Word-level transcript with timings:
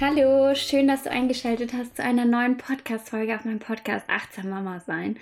Hallo, 0.00 0.56
schön, 0.56 0.88
dass 0.88 1.04
du 1.04 1.10
eingeschaltet 1.12 1.72
hast 1.72 1.94
zu 1.96 2.02
einer 2.02 2.24
neuen 2.24 2.56
Podcast-Folge 2.56 3.36
auf 3.36 3.44
meinem 3.44 3.60
Podcast 3.60 4.04
Achtsam 4.08 4.50
Mama 4.50 4.80
sein. 4.80 5.16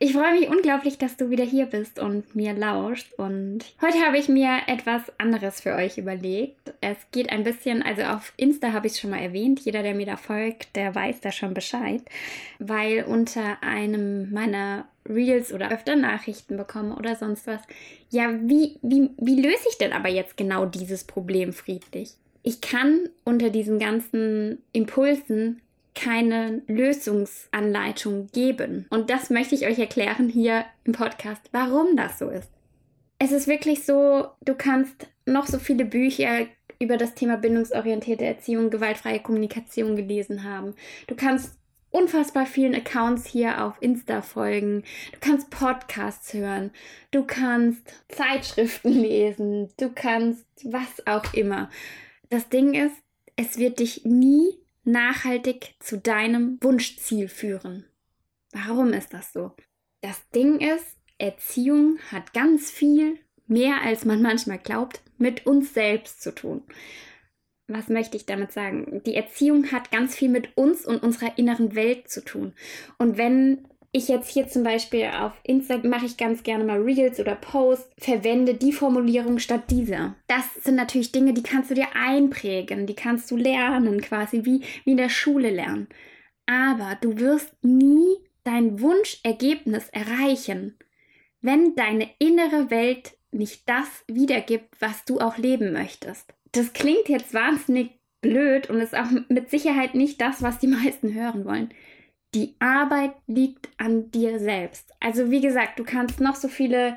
Ich 0.00 0.12
freue 0.12 0.32
mich 0.32 0.48
unglaublich, 0.48 0.98
dass 0.98 1.16
du 1.16 1.30
wieder 1.30 1.44
hier 1.44 1.66
bist 1.66 2.00
und 2.00 2.34
mir 2.34 2.52
lauscht. 2.52 3.12
Und 3.16 3.60
heute 3.80 3.98
habe 4.04 4.18
ich 4.18 4.28
mir 4.28 4.62
etwas 4.66 5.02
anderes 5.18 5.60
für 5.60 5.76
euch 5.76 5.98
überlegt. 5.98 6.74
Es 6.80 6.96
geht 7.12 7.30
ein 7.30 7.44
bisschen, 7.44 7.80
also 7.80 8.02
auf 8.02 8.32
Insta 8.36 8.72
habe 8.72 8.88
ich 8.88 8.94
es 8.94 9.00
schon 9.00 9.10
mal 9.10 9.20
erwähnt. 9.20 9.60
Jeder, 9.60 9.84
der 9.84 9.94
mir 9.94 10.06
da 10.06 10.16
folgt, 10.16 10.74
der 10.74 10.96
weiß 10.96 11.20
da 11.20 11.30
schon 11.30 11.54
Bescheid. 11.54 12.02
Weil 12.58 13.04
unter 13.04 13.62
einem 13.62 14.32
meiner 14.32 14.88
Reels 15.08 15.52
oder 15.52 15.70
öfter 15.70 15.94
Nachrichten 15.94 16.56
bekomme 16.56 16.96
oder 16.96 17.14
sonst 17.14 17.46
was. 17.46 17.60
Ja, 18.10 18.32
wie, 18.32 18.78
wie, 18.82 19.10
wie 19.16 19.40
löse 19.40 19.68
ich 19.70 19.78
denn 19.78 19.92
aber 19.92 20.08
jetzt 20.08 20.36
genau 20.36 20.66
dieses 20.66 21.04
Problem 21.04 21.52
friedlich? 21.52 22.16
Ich 22.42 22.60
kann 22.60 23.08
unter 23.24 23.50
diesen 23.50 23.78
ganzen 23.78 24.62
Impulsen 24.72 25.60
keine 25.94 26.62
Lösungsanleitung 26.68 28.28
geben. 28.32 28.86
Und 28.90 29.10
das 29.10 29.30
möchte 29.30 29.54
ich 29.54 29.66
euch 29.66 29.78
erklären 29.78 30.28
hier 30.28 30.64
im 30.84 30.92
Podcast, 30.92 31.42
warum 31.52 31.96
das 31.96 32.18
so 32.18 32.30
ist. 32.30 32.50
Es 33.18 33.32
ist 33.32 33.48
wirklich 33.48 33.84
so, 33.84 34.28
du 34.42 34.54
kannst 34.54 35.08
noch 35.26 35.46
so 35.46 35.58
viele 35.58 35.84
Bücher 35.84 36.46
über 36.78 36.96
das 36.96 37.14
Thema 37.14 37.36
bindungsorientierte 37.36 38.24
Erziehung, 38.24 38.70
gewaltfreie 38.70 39.18
Kommunikation 39.18 39.96
gelesen 39.96 40.44
haben. 40.44 40.74
Du 41.08 41.16
kannst 41.16 41.58
unfassbar 41.90 42.46
vielen 42.46 42.74
Accounts 42.74 43.26
hier 43.26 43.64
auf 43.64 43.74
Insta 43.80 44.22
folgen. 44.22 44.84
Du 45.12 45.18
kannst 45.20 45.50
Podcasts 45.50 46.32
hören. 46.32 46.70
Du 47.10 47.24
kannst 47.24 47.82
Zeitschriften 48.08 48.92
lesen. 48.92 49.70
Du 49.78 49.90
kannst 49.92 50.44
was 50.64 51.04
auch 51.06 51.34
immer. 51.34 51.70
Das 52.30 52.48
Ding 52.48 52.74
ist, 52.74 52.96
es 53.36 53.58
wird 53.58 53.78
dich 53.78 54.04
nie 54.04 54.58
nachhaltig 54.84 55.74
zu 55.80 55.98
deinem 55.98 56.58
Wunschziel 56.60 57.28
führen. 57.28 57.86
Warum 58.52 58.92
ist 58.92 59.12
das 59.14 59.32
so? 59.32 59.52
Das 60.00 60.28
Ding 60.30 60.60
ist, 60.60 60.84
Erziehung 61.18 61.98
hat 62.10 62.32
ganz 62.32 62.70
viel, 62.70 63.18
mehr 63.46 63.82
als 63.82 64.04
man 64.04 64.22
manchmal 64.28 64.58
glaubt, 64.58 65.02
mit 65.18 65.46
uns 65.46 65.74
selbst 65.74 66.22
zu 66.22 66.34
tun. 66.34 66.62
Was 67.66 67.88
möchte 67.88 68.16
ich 68.16 68.24
damit 68.24 68.52
sagen? 68.52 69.02
Die 69.04 69.14
Erziehung 69.14 69.72
hat 69.72 69.90
ganz 69.90 70.14
viel 70.14 70.30
mit 70.30 70.56
uns 70.56 70.86
und 70.86 71.02
unserer 71.02 71.36
inneren 71.36 71.74
Welt 71.74 72.08
zu 72.08 72.24
tun. 72.24 72.54
Und 72.96 73.18
wenn 73.18 73.68
ich 73.98 74.08
jetzt 74.08 74.30
hier 74.30 74.48
zum 74.48 74.62
Beispiel 74.62 75.06
auf 75.06 75.32
Instagram 75.42 75.90
mache 75.90 76.06
ich 76.06 76.16
ganz 76.16 76.42
gerne 76.42 76.64
mal 76.64 76.80
Reels 76.80 77.20
oder 77.20 77.34
Posts, 77.34 77.90
verwende 77.98 78.54
die 78.54 78.72
Formulierung 78.72 79.38
statt 79.38 79.64
dieser. 79.70 80.16
Das 80.26 80.54
sind 80.62 80.76
natürlich 80.76 81.12
Dinge, 81.12 81.34
die 81.34 81.42
kannst 81.42 81.70
du 81.70 81.74
dir 81.74 81.88
einprägen, 81.94 82.86
die 82.86 82.94
kannst 82.94 83.30
du 83.30 83.36
lernen, 83.36 84.00
quasi 84.00 84.44
wie, 84.44 84.62
wie 84.84 84.92
in 84.92 84.96
der 84.96 85.10
Schule 85.10 85.50
lernen. 85.50 85.88
Aber 86.46 86.96
du 87.00 87.18
wirst 87.18 87.52
nie 87.62 88.16
dein 88.44 88.80
Wunschergebnis 88.80 89.88
erreichen, 89.90 90.78
wenn 91.42 91.74
deine 91.74 92.08
innere 92.18 92.70
Welt 92.70 93.18
nicht 93.30 93.68
das 93.68 93.88
wiedergibt, 94.06 94.80
was 94.80 95.04
du 95.04 95.20
auch 95.20 95.36
leben 95.36 95.72
möchtest. 95.72 96.32
Das 96.52 96.72
klingt 96.72 97.08
jetzt 97.08 97.34
wahnsinnig 97.34 97.90
blöd 98.22 98.70
und 98.70 98.80
ist 98.80 98.96
auch 98.96 99.10
mit 99.28 99.50
Sicherheit 99.50 99.94
nicht 99.94 100.20
das, 100.20 100.42
was 100.42 100.58
die 100.58 100.66
meisten 100.68 101.12
hören 101.12 101.44
wollen 101.44 101.70
die 102.34 102.54
Arbeit 102.58 103.12
liegt 103.26 103.68
an 103.78 104.10
dir 104.10 104.38
selbst. 104.38 104.92
Also 105.00 105.30
wie 105.30 105.40
gesagt, 105.40 105.78
du 105.78 105.84
kannst 105.84 106.20
noch 106.20 106.36
so 106.36 106.48
viele 106.48 106.96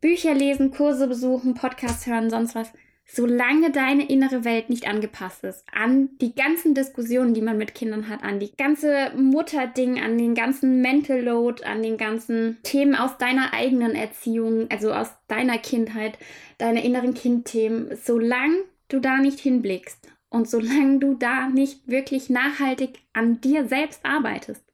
Bücher 0.00 0.34
lesen, 0.34 0.70
Kurse 0.70 1.06
besuchen, 1.06 1.54
Podcasts 1.54 2.06
hören, 2.06 2.30
sonst 2.30 2.54
was. 2.54 2.72
Solange 3.12 3.72
deine 3.72 4.08
innere 4.08 4.44
Welt 4.44 4.70
nicht 4.70 4.86
angepasst 4.86 5.42
ist 5.42 5.64
an 5.72 6.10
die 6.20 6.32
ganzen 6.32 6.74
Diskussionen, 6.74 7.34
die 7.34 7.42
man 7.42 7.58
mit 7.58 7.74
Kindern 7.74 8.08
hat, 8.08 8.22
an 8.22 8.38
die 8.38 8.52
ganze 8.56 9.10
Mutterding, 9.16 10.00
an 10.00 10.16
den 10.16 10.36
ganzen 10.36 10.80
Mental 10.80 11.20
Load, 11.20 11.64
an 11.64 11.82
den 11.82 11.96
ganzen 11.96 12.58
Themen 12.62 12.94
aus 12.94 13.18
deiner 13.18 13.52
eigenen 13.52 13.96
Erziehung, 13.96 14.70
also 14.70 14.92
aus 14.92 15.10
deiner 15.26 15.58
Kindheit, 15.58 16.18
deine 16.58 16.84
inneren 16.84 17.14
Kindthemen, 17.14 17.96
solange 17.96 18.62
du 18.88 19.00
da 19.00 19.16
nicht 19.16 19.40
hinblickst 19.40 20.06
und 20.30 20.48
solange 20.48 20.98
du 20.98 21.14
da 21.14 21.48
nicht 21.48 21.86
wirklich 21.86 22.30
nachhaltig 22.30 23.00
an 23.12 23.40
dir 23.40 23.66
selbst 23.66 24.04
arbeitest, 24.04 24.64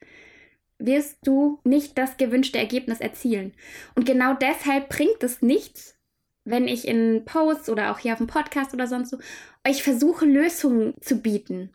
wirst 0.78 1.18
du 1.26 1.58
nicht 1.64 1.96
das 1.96 2.18
gewünschte 2.18 2.58
Ergebnis 2.58 3.00
erzielen. 3.00 3.52
Und 3.94 4.04
genau 4.04 4.34
deshalb 4.34 4.90
bringt 4.90 5.22
es 5.22 5.42
nichts, 5.42 5.96
wenn 6.44 6.68
ich 6.68 6.86
in 6.86 7.24
Posts 7.24 7.70
oder 7.70 7.90
auch 7.90 7.98
hier 7.98 8.12
auf 8.12 8.18
dem 8.18 8.26
Podcast 8.26 8.74
oder 8.74 8.86
sonst 8.86 9.10
so 9.10 9.18
euch 9.66 9.82
versuche, 9.82 10.26
Lösungen 10.26 10.94
zu 11.00 11.20
bieten. 11.20 11.72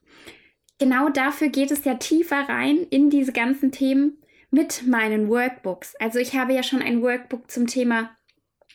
Genau 0.80 1.10
dafür 1.10 1.50
geht 1.50 1.72
es 1.72 1.84
ja 1.84 1.96
tiefer 1.96 2.48
rein 2.48 2.78
in 2.90 3.10
diese 3.10 3.34
ganzen 3.34 3.72
Themen 3.72 4.18
mit 4.52 4.86
meinen 4.88 5.30
Workbooks. 5.30 5.96
Also 5.96 6.20
ich 6.20 6.36
habe 6.36 6.54
ja 6.54 6.64
schon 6.64 6.82
ein 6.82 7.02
Workbook 7.02 7.50
zum 7.50 7.68
Thema 7.68 8.16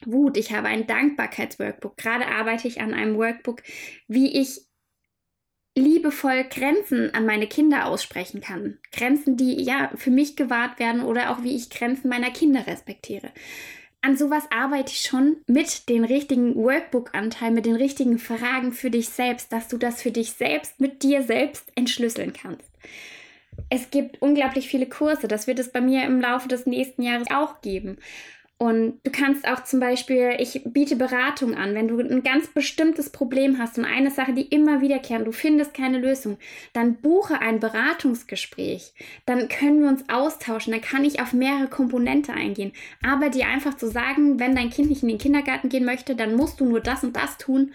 Wut. 0.04 0.36
Ich 0.36 0.52
habe 0.52 0.68
ein 0.68 0.86
Dankbarkeitsworkbook. 0.86 1.96
Gerade 1.96 2.26
arbeite 2.26 2.68
ich 2.68 2.80
an 2.80 2.92
einem 2.92 3.16
Workbook, 3.16 3.62
wie 4.08 4.40
ich 4.40 4.65
liebevoll 5.76 6.44
Grenzen 6.44 7.14
an 7.14 7.26
meine 7.26 7.46
Kinder 7.46 7.86
aussprechen 7.86 8.40
kann. 8.40 8.78
Grenzen, 8.92 9.36
die 9.36 9.62
ja 9.62 9.90
für 9.94 10.10
mich 10.10 10.34
gewahrt 10.34 10.78
werden 10.78 11.02
oder 11.02 11.30
auch 11.30 11.42
wie 11.42 11.54
ich 11.54 11.70
Grenzen 11.70 12.08
meiner 12.08 12.30
Kinder 12.30 12.66
respektiere. 12.66 13.30
An 14.00 14.16
sowas 14.16 14.44
arbeite 14.50 14.92
ich 14.92 15.00
schon 15.00 15.36
mit 15.46 15.88
den 15.88 16.04
richtigen 16.04 16.54
Workbook-Anteil, 16.54 17.50
mit 17.50 17.66
den 17.66 17.76
richtigen 17.76 18.18
Fragen 18.18 18.72
für 18.72 18.90
dich 18.90 19.08
selbst, 19.08 19.52
dass 19.52 19.68
du 19.68 19.78
das 19.78 20.00
für 20.00 20.12
dich 20.12 20.32
selbst 20.32 20.80
mit 20.80 21.02
dir 21.02 21.22
selbst 21.22 21.70
entschlüsseln 21.74 22.32
kannst. 22.32 22.70
Es 23.68 23.90
gibt 23.90 24.22
unglaublich 24.22 24.68
viele 24.68 24.86
Kurse, 24.86 25.28
das 25.28 25.46
wird 25.46 25.58
es 25.58 25.72
bei 25.72 25.80
mir 25.80 26.04
im 26.04 26.20
Laufe 26.20 26.46
des 26.48 26.66
nächsten 26.66 27.02
Jahres 27.02 27.28
auch 27.30 27.60
geben. 27.62 27.98
Und 28.58 29.00
du 29.04 29.10
kannst 29.10 29.46
auch 29.46 29.64
zum 29.64 29.80
Beispiel, 29.80 30.34
ich 30.38 30.62
biete 30.64 30.96
Beratung 30.96 31.54
an, 31.54 31.74
wenn 31.74 31.88
du 31.88 32.00
ein 32.00 32.22
ganz 32.22 32.46
bestimmtes 32.46 33.10
Problem 33.10 33.58
hast 33.58 33.76
und 33.76 33.84
eine 33.84 34.10
Sache, 34.10 34.32
die 34.32 34.46
immer 34.46 34.80
wiederkehrt, 34.80 35.26
du 35.26 35.32
findest 35.32 35.74
keine 35.74 35.98
Lösung, 35.98 36.38
dann 36.72 36.96
buche 36.96 37.42
ein 37.42 37.60
Beratungsgespräch. 37.60 38.94
Dann 39.26 39.48
können 39.48 39.82
wir 39.82 39.88
uns 39.88 40.08
austauschen, 40.08 40.72
dann 40.72 40.80
kann 40.80 41.04
ich 41.04 41.20
auf 41.20 41.34
mehrere 41.34 41.68
Komponente 41.68 42.32
eingehen. 42.32 42.72
Aber 43.02 43.28
dir 43.28 43.46
einfach 43.46 43.74
zu 43.74 43.90
sagen, 43.90 44.40
wenn 44.40 44.56
dein 44.56 44.70
Kind 44.70 44.88
nicht 44.88 45.02
in 45.02 45.10
den 45.10 45.18
Kindergarten 45.18 45.68
gehen 45.68 45.84
möchte, 45.84 46.16
dann 46.16 46.34
musst 46.34 46.58
du 46.58 46.64
nur 46.64 46.80
das 46.80 47.04
und 47.04 47.14
das 47.14 47.36
tun, 47.36 47.72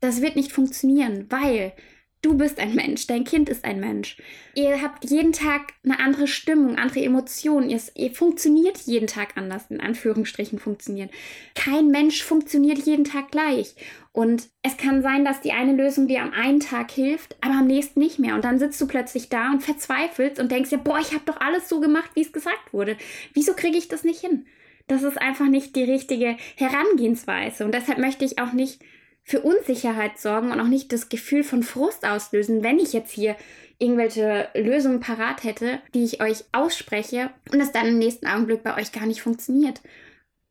das 0.00 0.20
wird 0.20 0.36
nicht 0.36 0.52
funktionieren, 0.52 1.24
weil 1.30 1.72
Du 2.20 2.36
bist 2.36 2.58
ein 2.58 2.74
Mensch, 2.74 3.06
dein 3.06 3.22
Kind 3.22 3.48
ist 3.48 3.64
ein 3.64 3.78
Mensch. 3.78 4.16
Ihr 4.56 4.82
habt 4.82 5.08
jeden 5.08 5.32
Tag 5.32 5.74
eine 5.84 6.00
andere 6.00 6.26
Stimmung, 6.26 6.76
andere 6.76 7.04
Emotionen. 7.04 7.70
Ihr, 7.70 7.80
ihr, 7.94 8.10
funktioniert 8.10 8.78
jeden 8.86 9.06
Tag 9.06 9.36
anders, 9.36 9.66
in 9.70 9.80
Anführungsstrichen 9.80 10.58
funktionieren. 10.58 11.10
Kein 11.54 11.88
Mensch 11.88 12.24
funktioniert 12.24 12.78
jeden 12.78 13.04
Tag 13.04 13.30
gleich. 13.30 13.76
Und 14.10 14.48
es 14.62 14.76
kann 14.76 15.00
sein, 15.00 15.24
dass 15.24 15.42
die 15.42 15.52
eine 15.52 15.74
Lösung 15.74 16.08
dir 16.08 16.22
am 16.22 16.32
einen 16.32 16.58
Tag 16.58 16.90
hilft, 16.90 17.36
aber 17.40 17.54
am 17.54 17.68
nächsten 17.68 18.00
nicht 18.00 18.18
mehr. 18.18 18.34
Und 18.34 18.44
dann 18.44 18.58
sitzt 18.58 18.80
du 18.80 18.88
plötzlich 18.88 19.28
da 19.28 19.52
und 19.52 19.62
verzweifelst 19.62 20.40
und 20.40 20.50
denkst 20.50 20.70
dir, 20.70 20.78
boah, 20.78 20.98
ich 20.98 21.12
habe 21.12 21.22
doch 21.24 21.40
alles 21.40 21.68
so 21.68 21.78
gemacht, 21.78 22.10
wie 22.14 22.22
es 22.22 22.32
gesagt 22.32 22.72
wurde. 22.72 22.96
Wieso 23.32 23.54
kriege 23.54 23.78
ich 23.78 23.86
das 23.86 24.02
nicht 24.02 24.20
hin? 24.20 24.46
Das 24.88 25.04
ist 25.04 25.20
einfach 25.20 25.46
nicht 25.46 25.76
die 25.76 25.84
richtige 25.84 26.36
Herangehensweise. 26.56 27.64
Und 27.64 27.72
deshalb 27.72 27.98
möchte 27.98 28.24
ich 28.24 28.40
auch 28.40 28.52
nicht 28.52 28.80
für 29.28 29.42
Unsicherheit 29.42 30.18
sorgen 30.18 30.50
und 30.50 30.58
auch 30.58 30.68
nicht 30.68 30.90
das 30.90 31.10
Gefühl 31.10 31.44
von 31.44 31.62
Frust 31.62 32.06
auslösen, 32.06 32.62
wenn 32.62 32.78
ich 32.78 32.94
jetzt 32.94 33.12
hier 33.12 33.36
irgendwelche 33.78 34.48
Lösungen 34.54 35.00
parat 35.00 35.44
hätte, 35.44 35.80
die 35.92 36.02
ich 36.02 36.22
euch 36.22 36.44
ausspreche 36.52 37.28
und 37.52 37.60
es 37.60 37.70
dann 37.70 37.88
im 37.88 37.98
nächsten 37.98 38.26
Augenblick 38.26 38.62
bei 38.62 38.74
euch 38.78 38.90
gar 38.90 39.04
nicht 39.04 39.20
funktioniert. 39.20 39.82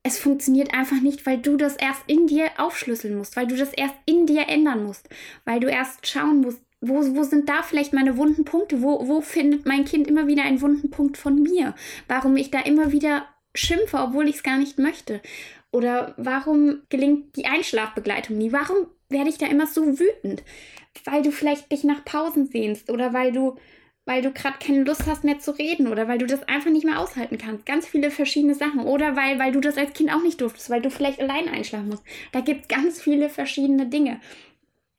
Es 0.03 0.19
funktioniert 0.19 0.75
einfach 0.75 1.01
nicht, 1.01 1.25
weil 1.25 1.39
du 1.39 1.57
das 1.57 1.75
erst 1.75 2.03
in 2.05 2.27
dir 2.27 2.51
aufschlüsseln 2.57 3.17
musst, 3.17 3.35
weil 3.35 3.47
du 3.47 3.55
das 3.55 3.73
erst 3.73 3.95
in 4.05 4.27
dir 4.27 4.47
ändern 4.47 4.83
musst, 4.83 5.09
weil 5.43 5.59
du 5.59 5.67
erst 5.67 6.05
schauen 6.05 6.41
musst, 6.41 6.61
wo, 6.79 7.03
wo 7.15 7.23
sind 7.23 7.49
da 7.49 7.63
vielleicht 7.63 7.93
meine 7.93 8.15
wunden 8.15 8.45
Punkte? 8.45 8.83
Wo, 8.83 9.07
wo 9.07 9.21
findet 9.21 9.65
mein 9.65 9.85
Kind 9.85 10.05
immer 10.05 10.27
wieder 10.27 10.43
einen 10.43 10.61
wunden 10.61 10.91
Punkt 10.91 11.17
von 11.17 11.41
mir? 11.41 11.73
Warum 12.07 12.37
ich 12.37 12.51
da 12.51 12.59
immer 12.59 12.91
wieder 12.91 13.25
schimpfe, 13.55 13.97
obwohl 13.97 14.29
ich 14.29 14.35
es 14.35 14.43
gar 14.43 14.59
nicht 14.59 14.77
möchte? 14.77 15.19
Oder 15.71 16.13
warum 16.17 16.81
gelingt 16.89 17.35
die 17.35 17.45
Einschlafbegleitung 17.45 18.37
nie? 18.37 18.51
Warum 18.51 18.87
werde 19.09 19.29
ich 19.29 19.37
da 19.37 19.47
immer 19.47 19.67
so 19.67 19.99
wütend? 19.99 20.43
Weil 21.05 21.21
du 21.21 21.31
vielleicht 21.31 21.71
dich 21.71 21.83
nach 21.83 22.05
Pausen 22.05 22.47
sehnst 22.47 22.89
oder 22.89 23.13
weil 23.13 23.31
du 23.31 23.57
weil 24.07 24.21
du 24.21 24.31
gerade 24.31 24.57
keine 24.57 24.83
Lust 24.83 25.05
hast 25.05 25.25
mehr 25.25 25.37
zu 25.37 25.51
reden 25.51 25.87
oder 25.87 26.07
weil 26.07 26.17
du 26.17 26.25
das 26.25 26.41
einfach 26.47 26.71
nicht 26.71 26.85
mehr 26.85 26.97
aushalten 26.97 27.37
kannst. 27.37 27.65
Ganz 27.65 27.85
viele 27.85 28.09
verschiedene 28.09 28.55
Sachen. 28.55 28.79
Oder 28.79 29.17
weil, 29.17 29.37
weil 29.37 29.51
du 29.51 29.59
das 29.59 29.77
als 29.77 29.91
Kind 29.91 30.11
auch 30.13 30.23
nicht 30.23 30.39
durftest, 30.39 30.69
weil 30.69 30.81
du 30.81 30.89
vielleicht 30.89 31.19
allein 31.19 31.49
einschlafen 31.49 31.89
musst. 31.89 32.03
Da 32.31 32.39
gibt 32.39 32.61
es 32.61 32.67
ganz 32.69 33.01
viele 33.01 33.29
verschiedene 33.29 33.87
Dinge. 33.87 34.21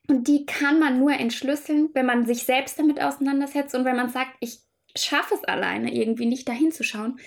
Und 0.07 0.27
die 0.27 0.45
kann 0.45 0.79
man 0.79 0.99
nur 0.99 1.13
entschlüsseln, 1.13 1.89
wenn 1.93 2.05
man 2.05 2.27
sich 2.27 2.43
selbst 2.43 2.77
damit 2.77 3.01
auseinandersetzt 3.01 3.73
und 3.73 3.83
wenn 3.83 3.95
man 3.95 4.09
sagt, 4.09 4.31
ich 4.41 4.59
schaffe 4.95 5.33
es 5.33 5.43
alleine 5.43 5.93
irgendwie 5.93 6.27
nicht 6.27 6.47
dahin 6.47 6.71
zu 6.71 6.83
schauen, 6.83 7.19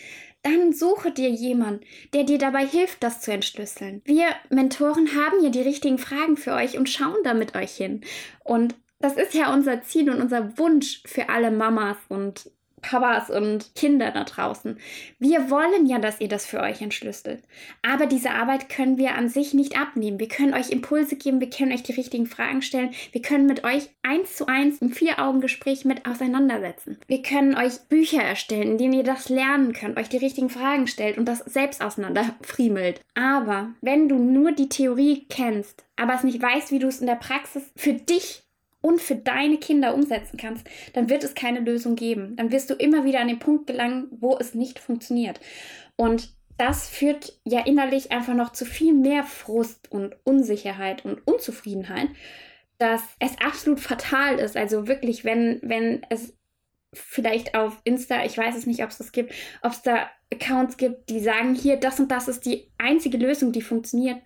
dann 0.42 0.72
suche 0.72 1.10
dir 1.12 1.30
jemanden, 1.30 1.84
der 2.12 2.24
dir 2.24 2.38
dabei 2.38 2.66
hilft, 2.66 3.02
das 3.02 3.20
zu 3.20 3.32
entschlüsseln. 3.32 4.02
Wir 4.04 4.26
Mentoren 4.50 5.08
haben 5.14 5.42
ja 5.42 5.50
die 5.50 5.62
richtigen 5.62 5.98
Fragen 5.98 6.36
für 6.36 6.52
euch 6.52 6.76
und 6.76 6.88
schauen 6.88 7.22
da 7.24 7.34
mit 7.34 7.54
euch 7.54 7.72
hin. 7.72 8.02
Und 8.42 8.74
das 8.98 9.16
ist 9.16 9.34
ja 9.34 9.52
unser 9.52 9.82
Ziel 9.82 10.10
und 10.10 10.20
unser 10.20 10.58
Wunsch 10.58 11.02
für 11.06 11.28
alle 11.28 11.50
Mamas 11.50 11.96
und 12.08 12.50
Papas 12.82 13.30
und 13.30 13.74
Kinder 13.74 14.10
da 14.10 14.24
draußen. 14.24 14.78
Wir 15.18 15.50
wollen 15.50 15.86
ja, 15.86 15.98
dass 15.98 16.20
ihr 16.20 16.28
das 16.28 16.44
für 16.44 16.60
euch 16.60 16.82
entschlüsselt. 16.82 17.42
Aber 17.82 18.06
diese 18.06 18.32
Arbeit 18.32 18.68
können 18.68 18.98
wir 18.98 19.14
an 19.14 19.28
sich 19.28 19.54
nicht 19.54 19.78
abnehmen. 19.78 20.20
Wir 20.20 20.28
können 20.28 20.52
euch 20.52 20.70
Impulse 20.70 21.16
geben, 21.16 21.40
wir 21.40 21.48
können 21.48 21.72
euch 21.72 21.82
die 21.82 21.92
richtigen 21.92 22.26
Fragen 22.26 22.60
stellen, 22.60 22.90
wir 23.12 23.22
können 23.22 23.46
mit 23.46 23.64
euch 23.64 23.88
eins 24.02 24.36
zu 24.36 24.46
eins 24.46 24.78
im 24.78 24.90
Vier-Augen-Gespräch 24.90 25.84
mit 25.84 26.06
auseinandersetzen. 26.06 26.98
Wir 27.06 27.22
können 27.22 27.56
euch 27.56 27.80
Bücher 27.88 28.22
erstellen, 28.22 28.72
in 28.72 28.78
denen 28.78 28.94
ihr 28.94 29.04
das 29.04 29.28
lernen 29.28 29.72
könnt, 29.72 29.96
euch 29.96 30.08
die 30.08 30.18
richtigen 30.18 30.50
Fragen 30.50 30.86
stellt 30.86 31.16
und 31.16 31.26
das 31.26 31.38
selbst 31.38 31.82
auseinanderfriemelt. 31.82 33.00
Aber 33.14 33.70
wenn 33.80 34.08
du 34.08 34.16
nur 34.16 34.52
die 34.52 34.68
Theorie 34.68 35.26
kennst, 35.28 35.84
aber 35.96 36.14
es 36.14 36.24
nicht 36.24 36.42
weißt, 36.42 36.72
wie 36.72 36.78
du 36.78 36.88
es 36.88 37.00
in 37.00 37.06
der 37.06 37.14
Praxis 37.14 37.70
für 37.76 37.92
dich 37.92 38.42
und 38.82 39.00
für 39.00 39.16
deine 39.16 39.56
Kinder 39.56 39.94
umsetzen 39.94 40.36
kannst, 40.36 40.68
dann 40.92 41.08
wird 41.08 41.24
es 41.24 41.34
keine 41.34 41.60
Lösung 41.60 41.96
geben. 41.96 42.36
Dann 42.36 42.52
wirst 42.52 42.68
du 42.68 42.74
immer 42.74 43.04
wieder 43.04 43.20
an 43.20 43.28
den 43.28 43.38
Punkt 43.38 43.66
gelangen, 43.66 44.08
wo 44.10 44.36
es 44.36 44.54
nicht 44.54 44.78
funktioniert. 44.78 45.40
Und 45.96 46.34
das 46.58 46.90
führt 46.90 47.38
ja 47.44 47.64
innerlich 47.64 48.12
einfach 48.12 48.34
noch 48.34 48.52
zu 48.52 48.66
viel 48.66 48.92
mehr 48.92 49.24
Frust 49.24 49.90
und 49.90 50.16
Unsicherheit 50.24 51.04
und 51.04 51.26
Unzufriedenheit, 51.26 52.08
dass 52.78 53.02
es 53.20 53.40
absolut 53.40 53.80
fatal 53.80 54.38
ist. 54.38 54.56
Also 54.56 54.86
wirklich, 54.88 55.24
wenn, 55.24 55.60
wenn 55.62 56.04
es 56.10 56.36
vielleicht 56.92 57.54
auf 57.54 57.80
Insta, 57.84 58.24
ich 58.24 58.36
weiß 58.36 58.56
es 58.56 58.66
nicht, 58.66 58.82
ob 58.82 58.90
es 58.90 58.98
das 58.98 59.12
gibt, 59.12 59.32
ob 59.62 59.72
es 59.72 59.82
da 59.82 60.10
Accounts 60.32 60.76
gibt, 60.76 61.08
die 61.08 61.20
sagen, 61.20 61.54
hier, 61.54 61.76
das 61.76 62.00
und 62.00 62.10
das 62.10 62.28
ist 62.28 62.44
die 62.44 62.70
einzige 62.78 63.16
Lösung, 63.16 63.52
die 63.52 63.62
funktioniert, 63.62 64.18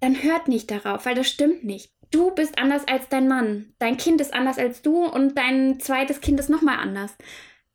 dann 0.00 0.22
hört 0.22 0.48
nicht 0.48 0.70
darauf, 0.70 1.06
weil 1.06 1.14
das 1.14 1.28
stimmt 1.28 1.64
nicht 1.64 1.92
du 2.10 2.30
bist 2.32 2.58
anders 2.58 2.86
als 2.86 3.08
dein 3.08 3.28
Mann. 3.28 3.72
Dein 3.78 3.96
Kind 3.96 4.20
ist 4.20 4.34
anders 4.34 4.58
als 4.58 4.82
du 4.82 5.04
und 5.04 5.36
dein 5.36 5.80
zweites 5.80 6.20
Kind 6.20 6.40
ist 6.40 6.50
nochmal 6.50 6.78
anders. 6.78 7.16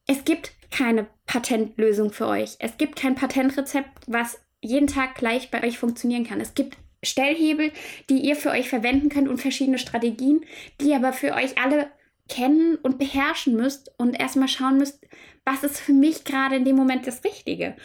Es 0.08 0.26
gibt 0.26 0.54
keine 0.72 1.08
Patentlösung 1.26 2.12
für 2.12 2.28
euch. 2.28 2.56
Es 2.60 2.78
gibt 2.78 2.96
kein 2.96 3.16
Patentrezept, 3.16 3.90
was 4.08 4.40
jeden 4.62 4.88
Tag 4.88 5.16
gleich 5.16 5.52
bei 5.52 5.64
euch 5.64 5.78
funktionieren 5.78 6.26
kann. 6.26 6.42
Es 6.42 6.56
gibt 6.56 6.78
Stellhebel, 7.04 7.72
die 8.10 8.20
ihr 8.20 8.36
für 8.36 8.50
euch 8.50 8.70
verwenden 8.70 9.10
könnt 9.10 9.28
und 9.28 9.40
verschiedene 9.40 9.78
Strategien, 9.78 10.46
die 10.82 10.94
aber 10.94 11.14
für 11.14 11.34
euch 11.34 11.58
alle 11.62 11.88
kennen 12.30 12.78
und 12.78 12.98
beherrschen 12.98 13.56
müsst 13.56 13.92
und 13.98 14.20
erstmal 14.20 14.48
schauen 14.48 14.78
müsst, 14.78 15.06
was 15.46 15.64
ist 15.64 15.80
für 15.80 15.94
mich 15.94 16.24
gerade 16.24 16.56
in 16.56 16.66
dem 16.66 16.76
Moment 16.76 17.06
das 17.06 17.24
Richtige. 17.24 17.76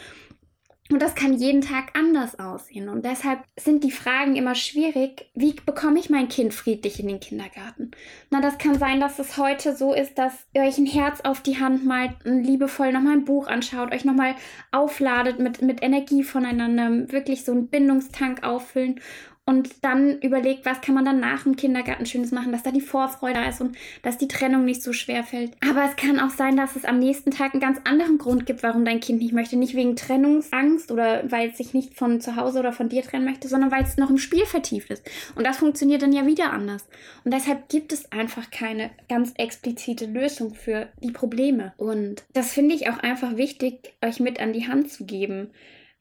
Und 0.91 1.03
das 1.03 1.13
kann 1.13 1.33
jeden 1.33 1.61
Tag 1.61 1.95
anders 1.95 2.39
aussehen. 2.39 2.89
Und 2.89 3.05
deshalb 3.05 3.43
sind 3.55 3.83
die 3.83 3.91
Fragen 3.91 4.35
immer 4.35 4.55
schwierig. 4.55 5.29
Wie 5.35 5.53
bekomme 5.53 5.99
ich 5.99 6.09
mein 6.09 6.29
Kind 6.29 6.51
friedlich 6.51 6.99
in 6.99 7.07
den 7.07 7.19
Kindergarten? 7.19 7.91
Na, 8.31 8.41
das 8.41 8.57
kann 8.57 8.77
sein, 8.79 8.99
dass 8.99 9.19
es 9.19 9.37
heute 9.37 9.75
so 9.75 9.93
ist, 9.93 10.17
dass 10.17 10.33
ihr 10.53 10.63
euch 10.63 10.79
ein 10.79 10.87
Herz 10.87 11.21
auf 11.21 11.41
die 11.41 11.59
Hand 11.59 11.85
malt, 11.85 12.13
liebevoll 12.23 12.91
nochmal 12.91 13.17
ein 13.17 13.25
Buch 13.25 13.47
anschaut, 13.47 13.93
euch 13.93 14.03
nochmal 14.03 14.33
aufladet 14.71 15.39
mit, 15.39 15.61
mit 15.61 15.83
Energie 15.83 16.23
voneinander, 16.23 17.11
wirklich 17.11 17.45
so 17.45 17.51
einen 17.51 17.67
Bindungstank 17.67 18.43
auffüllen 18.43 18.99
und 19.49 19.83
dann 19.83 20.19
überlegt, 20.19 20.63
was 20.67 20.79
kann 20.79 20.93
man 20.93 21.05
dann 21.05 21.19
nach 21.19 21.41
dem 21.41 21.55
Kindergarten 21.55 22.05
Schönes 22.05 22.31
machen, 22.31 22.51
dass 22.51 22.61
da 22.61 22.69
die 22.69 22.81
Vorfreude 22.81 23.39
ist 23.49 23.61
und 23.61 23.75
dass 24.03 24.19
die 24.19 24.27
Trennung 24.27 24.63
nicht 24.63 24.83
so 24.83 24.93
schwer 24.93 25.23
fällt. 25.23 25.53
Aber 25.67 25.85
es 25.85 25.95
kann 25.95 26.19
auch 26.19 26.29
sein, 26.29 26.55
dass 26.55 26.75
es 26.75 26.85
am 26.85 26.99
nächsten 26.99 27.31
Tag 27.31 27.53
einen 27.53 27.61
ganz 27.61 27.79
anderen 27.83 28.19
Grund 28.19 28.45
gibt, 28.45 28.61
warum 28.61 28.85
dein 28.85 28.99
Kind 28.99 29.17
nicht 29.17 29.33
möchte. 29.33 29.57
Nicht 29.57 29.73
wegen 29.73 29.95
Trennungsangst 29.95 30.91
oder 30.91 31.23
weil 31.31 31.49
es 31.49 31.57
sich 31.57 31.73
nicht 31.73 31.95
von 31.95 32.21
zu 32.21 32.35
Hause 32.35 32.59
oder 32.59 32.73
von 32.73 32.89
dir 32.89 33.01
trennen 33.01 33.25
möchte, 33.25 33.47
sondern 33.47 33.71
weil 33.71 33.81
es 33.81 33.97
noch 33.97 34.11
im 34.11 34.19
Spiel 34.19 34.45
vertieft 34.45 34.91
ist. 34.91 35.09
Und 35.33 35.47
das 35.47 35.57
funktioniert 35.57 36.03
dann 36.03 36.13
ja 36.13 36.27
wieder 36.27 36.53
anders. 36.53 36.87
Und 37.23 37.33
deshalb 37.33 37.69
gibt 37.69 37.91
es 37.91 38.11
einfach 38.11 38.51
keine 38.51 38.91
ganz 39.07 39.33
explizite 39.35 40.05
Lösung 40.05 40.53
für 40.53 40.89
die 41.01 41.11
Probleme. 41.11 41.73
Und 41.77 42.23
das 42.33 42.53
finde 42.53 42.75
ich 42.75 42.87
auch 42.87 42.99
einfach 42.99 43.35
wichtig, 43.35 43.93
euch 44.05 44.19
mit 44.19 44.39
an 44.39 44.53
die 44.53 44.67
Hand 44.67 44.91
zu 44.91 45.05
geben 45.05 45.49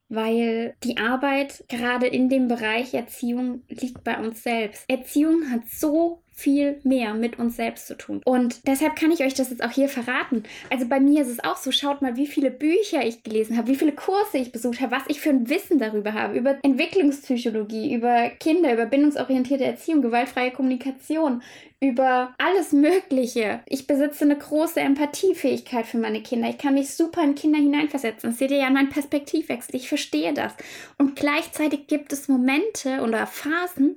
weil 0.08 0.75
die 0.84 0.96
Arbeit 0.96 1.64
gerade 1.69 2.06
in 2.06 2.28
dem 2.28 2.49
Bereich 2.49 2.94
Erziehung 2.94 3.62
liegt 3.69 4.05
bei 4.05 4.19
uns 4.19 4.43
selbst. 4.43 4.84
Erziehung 4.88 5.50
hat 5.50 5.69
so 5.69 6.22
viel 6.38 6.79
mehr 6.85 7.14
mit 7.14 7.40
uns 7.40 7.56
selbst 7.56 7.88
zu 7.88 7.96
tun. 7.96 8.23
Und 8.25 8.64
deshalb 8.64 8.94
kann 8.94 9.11
ich 9.11 9.25
euch 9.25 9.35
das 9.35 9.50
jetzt 9.50 9.64
auch 9.64 9.73
hier 9.73 9.88
verraten. 9.88 10.44
Also 10.70 10.87
bei 10.87 11.00
mir 11.00 11.23
ist 11.23 11.31
es 11.31 11.43
auch 11.43 11.56
so, 11.56 11.73
schaut 11.73 12.00
mal, 12.00 12.17
wie 12.17 12.29
viele 12.29 12.52
Bücher 12.52 13.05
ich 13.05 13.25
gelesen 13.25 13.56
habe, 13.56 13.67
wie 13.67 13.75
viele 13.75 13.90
Kurse 13.90 14.38
ich 14.38 14.52
besucht 14.52 14.81
habe, 14.81 14.93
was 14.93 15.02
ich 15.08 15.20
für 15.20 15.31
ein 15.31 15.50
Wissen 15.50 15.81
darüber 15.81 16.12
habe, 16.12 16.38
über 16.38 16.56
Entwicklungspsychologie, 16.62 17.93
über 17.93 18.31
Kinder, 18.38 18.73
über 18.73 18.87
bindungsorientierte 18.87 19.64
Erziehung, 19.64 20.00
gewaltfreie 20.00 20.52
Kommunikation, 20.52 21.43
über 21.81 22.35
alles 22.38 22.70
Mögliche. 22.70 23.61
Ich 23.67 23.88
besitze 23.88 24.25
eine 24.25 24.38
große 24.38 24.79
Empathiefähigkeit 24.79 25.87
für 25.87 25.99
meine 25.99 26.23
Kinder. 26.23 26.49
Ich 26.49 26.58
kann 26.58 26.75
mich 26.75 26.90
super 26.90 27.25
in 27.25 27.35
Kinder 27.35 27.58
hineinversetzen. 27.58 28.31
Das 28.31 28.38
seht 28.38 28.52
ihr 28.52 28.58
ja 28.58 28.69
an 28.69 28.75
meinem 28.75 28.90
Perspektivwechsel. 28.90 29.75
Ich 29.75 29.88
verstehe 29.88 30.35
das. 30.35 30.55
Und 30.99 31.17
gleichzeitig 31.17 31.88
gibt 31.88 32.12
es 32.12 32.29
Momente 32.29 33.00
oder 33.02 33.26
Phasen, 33.26 33.96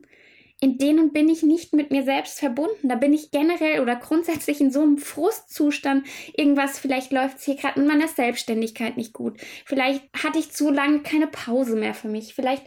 in 0.64 0.78
denen 0.78 1.12
bin 1.12 1.28
ich 1.28 1.42
nicht 1.42 1.74
mit 1.74 1.90
mir 1.90 2.04
selbst 2.04 2.40
verbunden. 2.40 2.88
Da 2.88 2.96
bin 2.96 3.14
ich 3.14 3.32
generell 3.32 3.82
oder 3.82 3.96
grundsätzlich 3.96 4.62
in 4.62 4.72
so 4.72 4.82
einem 4.82 5.00
Frustzustand. 5.00 6.06
Irgendwas, 6.38 6.78
vielleicht 6.78 7.12
läuft 7.12 7.40
es 7.40 7.46
hier 7.46 7.56
gerade 7.56 7.82
in 7.82 7.88
meiner 7.88 8.08
Selbstständigkeit 8.08 8.96
nicht 8.96 9.12
gut. 9.12 9.40
Vielleicht 9.66 10.04
hatte 10.14 10.38
ich 10.38 10.52
zu 10.52 10.70
lange 10.70 11.00
keine 11.00 11.26
Pause 11.26 11.76
mehr 11.76 11.96
für 11.96 12.08
mich. 12.08 12.36
Vielleicht 12.36 12.64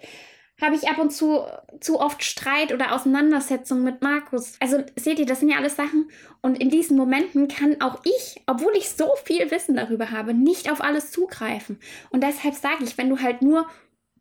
habe 0.60 0.74
ich 0.74 0.88
ab 0.88 0.98
und 0.98 1.12
zu 1.12 1.44
zu 1.80 2.00
oft 2.00 2.22
Streit 2.22 2.72
oder 2.72 2.94
Auseinandersetzung 2.94 3.82
mit 3.82 4.02
Markus. 4.02 4.56
Also 4.60 4.82
seht 4.96 5.18
ihr, 5.18 5.26
das 5.26 5.40
sind 5.40 5.50
ja 5.50 5.58
alles 5.58 5.76
Sachen. 5.76 6.10
Und 6.42 6.60
in 6.60 6.70
diesen 6.70 6.96
Momenten 6.96 7.48
kann 7.48 7.80
auch 7.80 8.00
ich, 8.04 8.42
obwohl 8.46 8.72
ich 8.76 8.90
so 8.90 9.10
viel 9.24 9.50
Wissen 9.50 9.76
darüber 9.76 10.10
habe, 10.10 10.34
nicht 10.34 10.70
auf 10.70 10.82
alles 10.82 11.10
zugreifen. 11.10 11.78
Und 12.10 12.22
deshalb 12.22 12.54
sage 12.54 12.84
ich, 12.84 12.98
wenn 12.98 13.08
du 13.08 13.20
halt 13.20 13.42
nur 13.42 13.66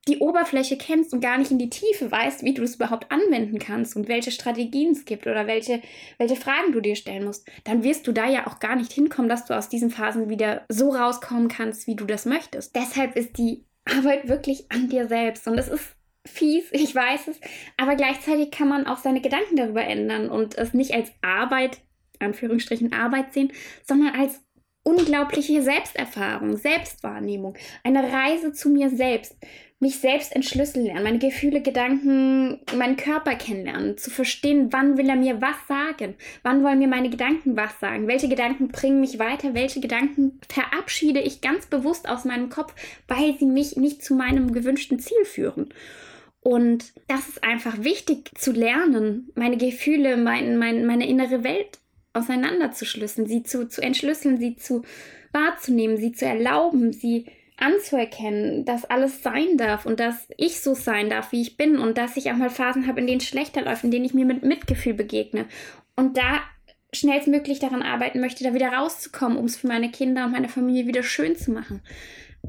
die 0.08 0.20
Oberfläche 0.20 0.78
kennst 0.78 1.14
und 1.14 1.22
gar 1.22 1.38
nicht 1.38 1.52
in 1.52 1.60
die 1.60 1.70
Tiefe 1.70 2.12
weißt, 2.12 2.44
wie 2.44 2.54
du 2.54 2.64
es 2.64 2.76
überhaupt 2.76 3.10
anwenden 3.12 3.58
kannst 3.60 3.96
und 3.96 4.08
welche 4.08 4.32
Strategien 4.32 4.92
es 4.92 5.06
gibt 5.06 5.28
oder 5.28 5.48
welche, 5.48 5.82
welche 6.18 6.36
Fragen 6.36 6.74
du 6.74 6.82
dir 6.82 6.96
stellen 6.96 7.24
musst, 7.24 7.48
dann 7.64 7.84
wirst 7.84 8.06
du 8.08 8.12
da 8.12 8.28
ja 8.28 8.48
auch 8.48 8.60
gar 8.60 8.76
nicht 8.76 8.92
hinkommen, 8.92 9.30
dass 9.30 9.46
du 9.46 9.56
aus 9.56 9.70
diesen 9.70 9.90
Phasen 9.90 10.30
wieder 10.30 10.66
so 10.68 10.90
rauskommen 10.90 11.48
kannst, 11.48 11.88
wie 11.88 11.96
du 11.96 12.06
das 12.06 12.26
möchtest. 12.26 12.76
Deshalb 12.76 13.16
ist 13.16 13.38
die 13.38 13.64
Arbeit 13.86 14.28
wirklich 14.28 14.66
an 14.70 14.90
dir 14.90 15.08
selbst 15.08 15.48
und 15.48 15.58
es 15.58 15.70
ist 15.70 15.96
fies, 16.26 16.66
ich 16.72 16.94
weiß 16.94 17.30
es, 17.30 17.40
aber 17.78 17.96
gleichzeitig 17.96 18.52
kann 18.52 18.68
man 18.68 18.88
auch 18.88 18.98
seine 18.98 19.22
Gedanken 19.22 19.56
darüber 19.56 19.84
ändern 19.84 20.30
und 20.30 20.58
es 20.58 20.74
nicht 20.74 20.94
als 20.94 21.12
Arbeit, 21.22 21.80
Anführungsstrichen 22.20 22.94
Arbeit 22.94 23.34
sehen, 23.34 23.52
sondern 23.84 24.16
als 24.16 24.42
unglaubliche 24.84 25.62
Selbsterfahrung, 25.62 26.58
Selbstwahrnehmung, 26.58 27.56
eine 27.84 28.12
Reise 28.12 28.52
zu 28.52 28.70
mir 28.70 28.90
selbst, 28.90 29.36
mich 29.80 30.00
selbst 30.00 30.36
entschlüsseln 30.36 30.86
lernen, 30.86 31.04
meine 31.04 31.20
Gefühle, 31.20 31.62
Gedanken, 31.62 32.60
meinen 32.76 32.96
Körper 32.98 33.36
kennenlernen, 33.36 33.98
zu 33.98 34.10
verstehen, 34.10 34.72
wann 34.72 34.98
will 34.98 35.10
er 35.10 35.16
mir 35.16 35.42
was 35.42 35.56
sagen, 35.68 36.16
wann 36.42 36.64
wollen 36.64 36.80
mir 36.80 36.88
meine 36.88 37.10
Gedanken 37.10 37.56
was 37.56 37.80
sagen, 37.80 38.08
welche 38.08 38.30
Gedanken 38.30 38.70
bringen 38.70 39.02
mich 39.02 39.20
weiter, 39.20 39.54
welche 39.54 39.82
Gedanken 39.82 40.40
verabschiede 40.50 41.20
ich 41.20 41.42
ganz 41.42 41.66
bewusst 41.68 42.10
aus 42.10 42.26
meinem 42.26 42.50
Kopf, 42.50 42.74
weil 43.08 43.38
sie 43.38 43.46
mich 43.46 43.76
nicht 43.76 44.04
zu 44.04 44.16
meinem 44.16 44.54
gewünschten 44.54 45.00
Ziel 45.00 45.26
führen. 45.26 45.74
Und 46.40 46.94
das 47.08 47.30
ist 47.30 47.44
einfach 47.44 47.84
wichtig 47.84 48.32
zu 48.38 48.52
lernen, 48.52 49.32
meine 49.36 49.58
Gefühle, 49.58 50.18
mein, 50.18 50.58
mein, 50.58 50.86
meine 50.86 51.08
innere 51.08 51.44
Welt 51.44 51.80
auseinanderzuschlüsseln, 52.14 53.28
sie 53.28 53.44
zu, 53.44 53.68
zu 53.68 53.82
entschlüsseln, 53.82 54.38
sie 54.38 54.56
zu 54.56 54.84
wahrzunehmen, 55.32 55.98
sie 55.98 56.12
zu 56.12 56.26
erlauben, 56.26 56.94
sie 56.94 57.26
anzuerkennen, 57.58 58.66
dass 58.66 58.86
alles 58.86 59.24
sein 59.24 59.58
darf 59.58 59.86
und 59.86 60.00
dass 60.00 60.28
ich 60.38 60.62
so 60.62 60.74
sein 60.74 61.10
darf, 61.10 61.32
wie 61.32 61.42
ich 61.42 61.58
bin 61.58 61.78
und 61.78 61.98
dass 61.98 62.18
ich 62.18 62.32
auch 62.32 62.36
mal 62.36 62.50
Phasen 62.50 62.88
habe, 62.88 63.00
in 63.00 63.08
denen 63.08 63.20
es 63.20 63.28
schlechter 63.28 63.62
läuft, 63.62 63.84
in 63.84 63.92
denen 63.92 64.06
ich 64.06 64.14
mir 64.14 64.26
mit 64.26 64.44
Mitgefühl 64.44 64.94
begegne 64.94 65.46
und 65.96 66.18
da 66.18 66.42
schnellstmöglich 66.94 67.60
daran 67.60 67.82
arbeiten 67.82 68.20
möchte, 68.20 68.44
da 68.44 68.54
wieder 68.54 68.70
rauszukommen, 68.70 69.38
um 69.38 69.46
es 69.46 69.58
für 69.58 69.68
meine 69.68 69.92
Kinder 69.92 70.26
und 70.26 70.32
meine 70.32 70.50
Familie 70.50 70.88
wieder 70.88 71.04
schön 71.04 71.36
zu 71.36 71.52
machen. 71.52 71.82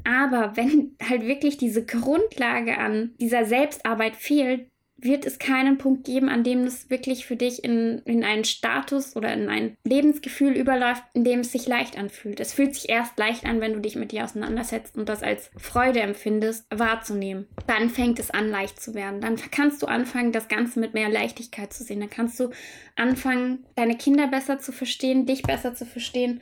Aber 0.03 0.55
wenn 0.55 0.95
halt 1.01 1.25
wirklich 1.25 1.57
diese 1.57 1.85
Grundlage 1.85 2.77
an 2.77 3.13
dieser 3.19 3.45
Selbstarbeit 3.45 4.15
fehlt, 4.15 4.67
wird 4.97 5.25
es 5.25 5.39
keinen 5.39 5.77
Punkt 5.77 6.05
geben, 6.05 6.29
an 6.29 6.43
dem 6.43 6.63
es 6.63 6.89
wirklich 6.89 7.25
für 7.25 7.35
dich 7.35 7.63
in, 7.63 7.99
in 8.05 8.23
einen 8.23 8.45
Status 8.45 9.15
oder 9.15 9.33
in 9.33 9.49
ein 9.49 9.77
Lebensgefühl 9.83 10.53
überläuft, 10.53 11.03
in 11.13 11.23
dem 11.23 11.41
es 11.41 11.51
sich 11.51 11.67
leicht 11.67 11.97
anfühlt. 11.97 12.39
Es 12.39 12.53
fühlt 12.53 12.75
sich 12.75 12.89
erst 12.89 13.17
leicht 13.17 13.45
an, 13.45 13.61
wenn 13.61 13.73
du 13.73 13.81
dich 13.81 13.95
mit 13.95 14.11
dir 14.11 14.23
auseinandersetzt 14.23 14.97
und 14.97 15.09
das 15.09 15.21
als 15.21 15.51
Freude 15.57 15.99
empfindest, 15.99 16.65
wahrzunehmen. 16.73 17.47
Dann 17.67 17.89
fängt 17.89 18.19
es 18.19 18.31
an, 18.31 18.49
leicht 18.49 18.81
zu 18.81 18.93
werden. 18.93 19.21
Dann 19.21 19.35
kannst 19.51 19.81
du 19.81 19.87
anfangen, 19.87 20.31
das 20.31 20.47
Ganze 20.47 20.79
mit 20.79 20.93
mehr 20.93 21.09
Leichtigkeit 21.09 21.73
zu 21.73 21.83
sehen. 21.83 21.99
Dann 21.99 22.09
kannst 22.09 22.39
du 22.39 22.49
anfangen, 22.95 23.65
deine 23.75 23.97
Kinder 23.97 24.27
besser 24.27 24.59
zu 24.59 24.71
verstehen, 24.71 25.25
dich 25.25 25.43
besser 25.43 25.75
zu 25.75 25.85
verstehen 25.85 26.41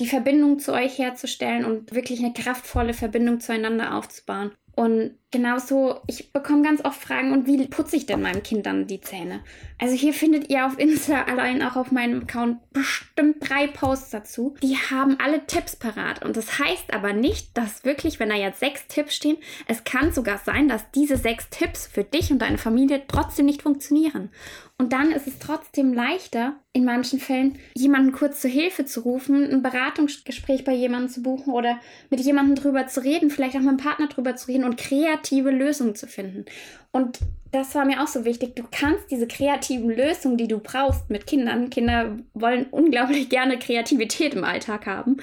die 0.00 0.08
Verbindung 0.08 0.58
zu 0.58 0.72
euch 0.72 0.98
herzustellen 0.98 1.64
und 1.64 1.94
wirklich 1.94 2.18
eine 2.18 2.32
kraftvolle 2.32 2.92
Verbindung 2.92 3.38
zueinander 3.38 3.96
aufzubauen. 3.96 4.50
Und 4.74 5.16
genauso, 5.30 6.00
ich 6.06 6.32
bekomme 6.32 6.62
ganz 6.62 6.84
oft 6.84 7.00
Fragen, 7.00 7.32
und 7.32 7.46
wie 7.46 7.66
putze 7.66 7.96
ich 7.96 8.06
denn 8.06 8.22
meinem 8.22 8.42
Kind 8.42 8.64
dann 8.64 8.86
die 8.86 9.00
Zähne? 9.00 9.40
Also 9.78 9.94
hier 9.94 10.14
findet 10.14 10.48
ihr 10.48 10.66
auf 10.66 10.78
Insta 10.78 11.24
allein 11.24 11.62
auch 11.62 11.76
auf 11.76 11.90
meinem 11.90 12.22
Account 12.22 12.58
bestimmt 12.72 13.36
drei 13.40 13.66
Posts 13.66 14.10
dazu. 14.10 14.54
Die 14.62 14.76
haben 14.76 15.18
alle 15.22 15.46
Tipps 15.46 15.76
parat. 15.76 16.24
Und 16.24 16.36
das 16.36 16.58
heißt 16.58 16.94
aber 16.94 17.12
nicht, 17.12 17.56
dass 17.56 17.84
wirklich, 17.84 18.18
wenn 18.18 18.30
da 18.30 18.36
jetzt 18.36 18.60
sechs 18.60 18.86
Tipps 18.86 19.14
stehen, 19.14 19.36
es 19.66 19.84
kann 19.84 20.12
sogar 20.12 20.38
sein, 20.38 20.68
dass 20.68 20.90
diese 20.92 21.16
sechs 21.16 21.50
Tipps 21.50 21.86
für 21.86 22.04
dich 22.04 22.30
und 22.30 22.38
deine 22.38 22.58
Familie 22.58 23.02
trotzdem 23.08 23.46
nicht 23.46 23.62
funktionieren. 23.62 24.30
Und 24.78 24.92
dann 24.92 25.12
ist 25.12 25.28
es 25.28 25.38
trotzdem 25.38 25.92
leichter, 25.92 26.56
in 26.72 26.84
manchen 26.84 27.20
Fällen 27.20 27.56
jemanden 27.74 28.10
kurz 28.10 28.40
zur 28.40 28.50
Hilfe 28.50 28.84
zu 28.84 29.00
rufen, 29.00 29.48
ein 29.48 29.62
Beratungsgespräch 29.62 30.64
bei 30.64 30.72
jemandem 30.72 31.08
zu 31.08 31.22
buchen 31.22 31.52
oder 31.52 31.78
mit 32.10 32.18
jemandem 32.18 32.56
drüber 32.56 32.88
zu 32.88 33.04
reden, 33.04 33.30
vielleicht 33.30 33.54
auch 33.54 33.60
mit 33.60 33.68
einem 33.68 33.76
Partner 33.76 34.08
drüber 34.08 34.34
zu 34.34 34.48
reden 34.48 34.64
und 34.72 34.78
kreative 34.78 35.50
Lösungen 35.50 35.94
zu 35.94 36.06
finden. 36.06 36.46
Und 36.92 37.18
das 37.52 37.74
war 37.74 37.84
mir 37.84 38.02
auch 38.02 38.06
so 38.06 38.24
wichtig. 38.24 38.56
Du 38.56 38.64
kannst 38.70 39.10
diese 39.10 39.26
kreativen 39.26 39.90
Lösungen, 39.90 40.36
die 40.36 40.48
du 40.48 40.58
brauchst 40.58 41.10
mit 41.10 41.26
Kindern, 41.26 41.70
Kinder 41.70 42.16
wollen 42.34 42.66
unglaublich 42.70 43.28
gerne 43.28 43.58
Kreativität 43.58 44.34
im 44.34 44.44
Alltag 44.44 44.86
haben, 44.86 45.18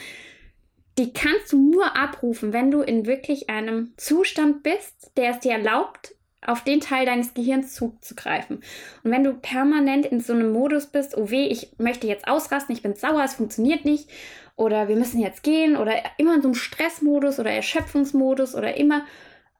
die 0.98 1.14
kannst 1.14 1.54
du 1.54 1.72
nur 1.72 1.96
abrufen, 1.96 2.54
wenn 2.54 2.72
du 2.72 2.82
in 2.82 3.06
wirklich 3.06 3.50
einem 3.50 3.94
Zustand 3.98 4.64
bist, 4.64 5.12
der 5.18 5.32
es 5.32 5.40
dir 5.40 5.54
erlaubt, 5.54 6.14
auf 6.46 6.64
den 6.64 6.82
Teil 6.82 7.06
deines 7.06 7.34
Gehirns 7.34 7.74
zuzugreifen. 7.74 8.58
Und 9.04 9.12
wenn 9.12 9.24
du 9.24 9.34
permanent 9.34 10.06
in 10.06 10.20
so 10.20 10.34
einem 10.34 10.52
Modus 10.52 10.88
bist, 10.88 11.18
oh 11.18 11.30
weh, 11.30 11.48
ich 11.48 11.72
möchte 11.78 12.08
jetzt 12.08 12.28
ausrasten, 12.28 12.76
ich 12.76 12.82
bin 12.82 12.96
sauer, 12.96 13.24
es 13.24 13.36
funktioniert 13.36 13.86
nicht, 13.86 14.10
oder 14.56 14.88
wir 14.88 14.96
müssen 14.98 15.22
jetzt 15.22 15.42
gehen, 15.44 15.78
oder 15.78 15.94
immer 16.18 16.36
in 16.36 16.42
so 16.42 16.50
einem 16.50 16.56
Stressmodus 16.56 17.40
oder 17.40 17.52
Erschöpfungsmodus 17.52 18.56
oder 18.56 18.78
immer 18.78 19.06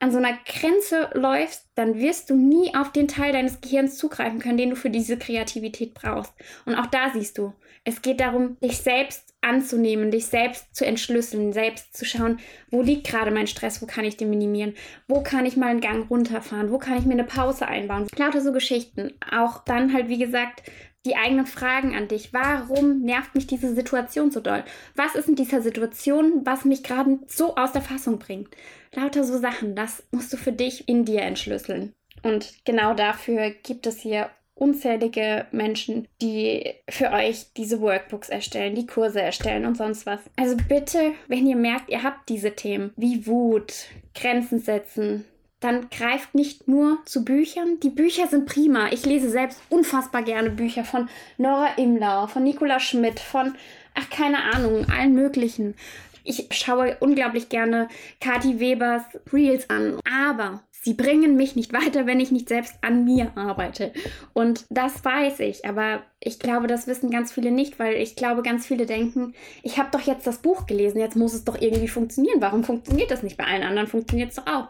an 0.00 0.10
so 0.10 0.18
einer 0.18 0.36
Grenze 0.46 1.10
läufst, 1.14 1.68
dann 1.74 1.98
wirst 1.98 2.30
du 2.30 2.34
nie 2.34 2.74
auf 2.74 2.90
den 2.90 3.06
Teil 3.06 3.32
deines 3.32 3.60
Gehirns 3.60 3.96
zugreifen 3.96 4.40
können, 4.40 4.56
den 4.56 4.70
du 4.70 4.76
für 4.76 4.90
diese 4.90 5.18
Kreativität 5.18 5.94
brauchst. 5.94 6.32
Und 6.64 6.74
auch 6.74 6.86
da 6.86 7.10
siehst 7.12 7.38
du, 7.38 7.52
es 7.84 8.02
geht 8.02 8.20
darum, 8.20 8.58
dich 8.60 8.78
selbst 8.78 9.34
anzunehmen, 9.42 10.10
dich 10.10 10.26
selbst 10.26 10.74
zu 10.74 10.84
entschlüsseln, 10.84 11.52
selbst 11.52 11.96
zu 11.96 12.04
schauen, 12.04 12.40
wo 12.70 12.82
liegt 12.82 13.06
gerade 13.06 13.30
mein 13.30 13.46
Stress, 13.46 13.80
wo 13.80 13.86
kann 13.86 14.04
ich 14.04 14.16
den 14.16 14.30
minimieren, 14.30 14.74
wo 15.08 15.22
kann 15.22 15.46
ich 15.46 15.56
mal 15.56 15.68
einen 15.68 15.80
Gang 15.80 16.10
runterfahren, 16.10 16.70
wo 16.70 16.78
kann 16.78 16.98
ich 16.98 17.06
mir 17.06 17.14
eine 17.14 17.24
Pause 17.24 17.66
einbauen. 17.66 18.06
Lauter 18.16 18.40
so 18.40 18.52
Geschichten. 18.52 19.12
Auch 19.30 19.64
dann 19.64 19.94
halt, 19.94 20.08
wie 20.08 20.18
gesagt, 20.18 20.62
die 21.06 21.16
eigenen 21.16 21.46
Fragen 21.46 21.94
an 21.96 22.08
dich. 22.08 22.32
Warum 22.34 23.00
nervt 23.00 23.34
mich 23.34 23.46
diese 23.46 23.74
Situation 23.74 24.30
so 24.30 24.40
doll? 24.40 24.64
Was 24.94 25.14
ist 25.14 25.28
in 25.28 25.36
dieser 25.36 25.62
Situation, 25.62 26.42
was 26.44 26.66
mich 26.66 26.82
gerade 26.82 27.18
so 27.26 27.56
aus 27.56 27.72
der 27.72 27.82
Fassung 27.82 28.18
bringt? 28.18 28.48
Lauter 28.94 29.24
so 29.24 29.38
Sachen, 29.38 29.74
das 29.74 30.02
musst 30.10 30.32
du 30.32 30.36
für 30.36 30.52
dich 30.52 30.88
in 30.88 31.04
dir 31.04 31.22
entschlüsseln. 31.22 31.92
Und 32.22 32.64
genau 32.64 32.94
dafür 32.94 33.50
gibt 33.50 33.86
es 33.86 34.00
hier 34.00 34.30
unzählige 34.54 35.46
Menschen, 35.52 36.06
die 36.20 36.74
für 36.88 37.10
euch 37.12 37.46
diese 37.56 37.80
Workbooks 37.80 38.28
erstellen, 38.28 38.74
die 38.74 38.86
Kurse 38.86 39.22
erstellen 39.22 39.64
und 39.64 39.76
sonst 39.76 40.04
was. 40.04 40.20
Also 40.36 40.56
bitte, 40.68 41.12
wenn 41.28 41.46
ihr 41.46 41.56
merkt, 41.56 41.88
ihr 41.88 42.02
habt 42.02 42.28
diese 42.28 42.54
Themen 42.54 42.92
wie 42.96 43.26
Wut, 43.26 43.86
Grenzen 44.14 44.60
setzen, 44.60 45.24
dann 45.60 45.88
greift 45.90 46.34
nicht 46.34 46.68
nur 46.68 46.98
zu 47.04 47.24
Büchern. 47.24 47.80
Die 47.80 47.90
Bücher 47.90 48.26
sind 48.26 48.46
prima. 48.46 48.88
Ich 48.92 49.04
lese 49.04 49.30
selbst 49.30 49.60
unfassbar 49.68 50.22
gerne 50.22 50.50
Bücher 50.50 50.84
von 50.84 51.08
Nora 51.36 51.74
Imlau, 51.76 52.26
von 52.26 52.42
Nicola 52.42 52.80
Schmidt, 52.80 53.20
von, 53.20 53.54
ach 53.94 54.08
keine 54.10 54.54
Ahnung, 54.54 54.86
allen 54.90 55.14
möglichen. 55.14 55.74
Ich 56.24 56.48
schaue 56.52 56.96
unglaublich 57.00 57.48
gerne 57.48 57.88
Kati 58.20 58.60
Webers 58.60 59.02
Reels 59.32 59.68
an, 59.70 59.98
aber 60.04 60.62
sie 60.82 60.94
bringen 60.94 61.36
mich 61.36 61.56
nicht 61.56 61.72
weiter, 61.72 62.06
wenn 62.06 62.20
ich 62.20 62.30
nicht 62.30 62.48
selbst 62.48 62.74
an 62.82 63.04
mir 63.04 63.32
arbeite. 63.36 63.92
Und 64.32 64.64
das 64.70 65.04
weiß 65.04 65.40
ich, 65.40 65.64
aber 65.64 66.02
ich 66.20 66.38
glaube, 66.38 66.66
das 66.66 66.86
wissen 66.86 67.10
ganz 67.10 67.32
viele 67.32 67.50
nicht, 67.50 67.78
weil 67.78 67.94
ich 67.94 68.16
glaube, 68.16 68.42
ganz 68.42 68.66
viele 68.66 68.86
denken, 68.86 69.34
ich 69.62 69.78
habe 69.78 69.90
doch 69.92 70.00
jetzt 70.00 70.26
das 70.26 70.38
Buch 70.38 70.66
gelesen, 70.66 71.00
jetzt 71.00 71.16
muss 71.16 71.34
es 71.34 71.44
doch 71.44 71.60
irgendwie 71.60 71.88
funktionieren. 71.88 72.40
Warum 72.40 72.64
funktioniert 72.64 73.10
das 73.10 73.22
nicht? 73.22 73.36
Bei 73.36 73.44
allen 73.44 73.62
anderen 73.62 73.88
funktioniert 73.88 74.30
es 74.30 74.36
doch 74.36 74.46
auch. 74.46 74.68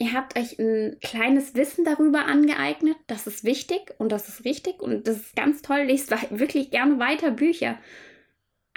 Ihr 0.00 0.12
habt 0.12 0.38
euch 0.38 0.58
ein 0.60 0.96
kleines 1.02 1.56
Wissen 1.56 1.84
darüber 1.84 2.26
angeeignet. 2.26 2.96
Das 3.08 3.26
ist 3.26 3.42
wichtig 3.42 3.94
und 3.98 4.12
das 4.12 4.28
ist 4.28 4.44
richtig 4.44 4.80
und 4.80 5.08
das 5.08 5.16
ist 5.16 5.36
ganz 5.36 5.60
toll. 5.60 5.82
Lest 5.82 6.12
wirklich 6.30 6.70
gerne 6.70 7.00
weiter 7.00 7.32
Bücher 7.32 7.78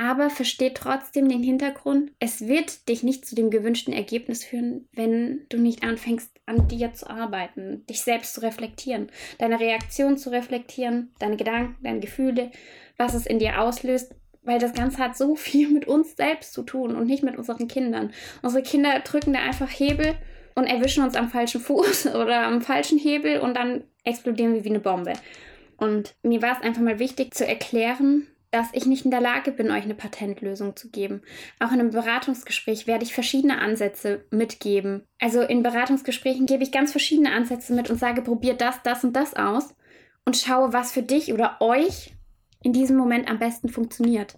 aber 0.02 0.32
versteht 0.32 0.78
trotzdem 0.78 1.30
den 1.30 1.44
Hintergrund. 1.44 2.12
Es 2.18 2.48
wird 2.48 2.90
dich 2.90 3.04
nicht 3.04 3.24
zu 3.24 3.36
dem 3.36 3.52
gewünschten 3.52 3.94
Ergebnis 3.94 4.44
führen, 4.44 4.90
wenn 4.94 5.46
du 5.50 5.60
nicht 5.60 5.84
anfängst, 5.84 6.32
an 6.48 6.68
dir 6.68 6.92
zu 6.94 7.08
arbeiten, 7.08 7.86
dich 7.86 8.02
selbst 8.02 8.34
zu 8.34 8.42
reflektieren, 8.42 9.12
deine 9.38 9.60
Reaktion 9.60 10.18
zu 10.18 10.32
reflektieren, 10.32 11.14
deine 11.20 11.38
Gedanken, 11.38 11.76
deine 11.84 12.00
Gefühle, 12.00 12.50
was 12.98 13.14
es 13.14 13.28
in 13.28 13.38
dir 13.38 13.62
auslöst. 13.62 14.16
Weil 14.42 14.58
das 14.58 14.74
Ganze 14.74 14.98
hat 14.98 15.16
so 15.16 15.36
viel 15.36 15.70
mit 15.70 15.88
uns 15.88 16.18
selbst 16.18 16.54
zu 16.54 16.64
tun 16.64 16.96
und 16.96 17.06
nicht 17.06 17.22
mit 17.22 17.38
unseren 17.38 17.68
Kindern. 17.68 18.12
Unsere 18.42 18.64
Kinder 18.64 19.02
drücken 19.02 19.34
da 19.34 19.42
einfach 19.42 19.70
Hebel 19.70 20.16
und 20.56 20.66
erwischen 20.66 21.04
uns 21.04 21.16
am 21.16 21.30
falschen 21.30 21.62
Fuß 21.62 22.08
oder 22.16 22.42
am 22.48 22.64
falschen 22.64 22.98
Hebel 22.98 23.40
und 23.40 23.56
dann 23.56 23.84
explodieren 24.04 24.56
wir 24.56 24.64
wie 24.64 24.70
eine 24.70 24.80
Bombe. 24.80 25.14
Und 25.78 26.16
mir 26.24 26.42
war 26.42 26.58
es 26.58 26.64
einfach 26.64 26.82
mal 26.82 26.98
wichtig 26.98 27.36
zu 27.36 27.46
erklären, 27.46 28.26
dass 28.52 28.68
ich 28.74 28.86
nicht 28.86 29.06
in 29.06 29.12
der 29.12 29.22
Lage 29.22 29.52
bin, 29.52 29.72
euch 29.72 29.84
eine 29.84 29.96
Patentlösung 29.96 30.76
zu 30.76 30.90
geben. 30.90 31.22
Auch 31.60 31.72
in 31.72 31.80
einem 31.80 31.92
Beratungsgespräch 31.92 32.86
werde 32.86 33.06
ich 33.06 33.14
verschiedene 33.14 33.60
Ansätze 33.60 34.26
mitgeben. 34.30 35.04
Also 35.20 35.42
in 35.42 35.64
Beratungsgesprächen 35.64 36.46
gebe 36.46 36.64
ich 36.64 36.72
ganz 36.72 36.92
verschiedene 36.92 37.32
Ansätze 37.32 37.74
mit 37.74 37.90
und 37.90 37.98
sage, 37.98 38.22
probiert 38.22 38.60
das, 38.60 38.84
das 38.84 39.04
und 39.04 39.16
das 39.16 39.34
aus 39.36 39.74
und 40.26 40.38
schaue, 40.38 40.74
was 40.74 40.92
für 40.92 41.02
dich 41.02 41.34
oder 41.34 41.58
euch 41.62 42.14
in 42.62 42.74
diesem 42.74 42.98
Moment 42.98 43.30
am 43.30 43.40
besten 43.40 43.70
funktioniert. 43.70 44.36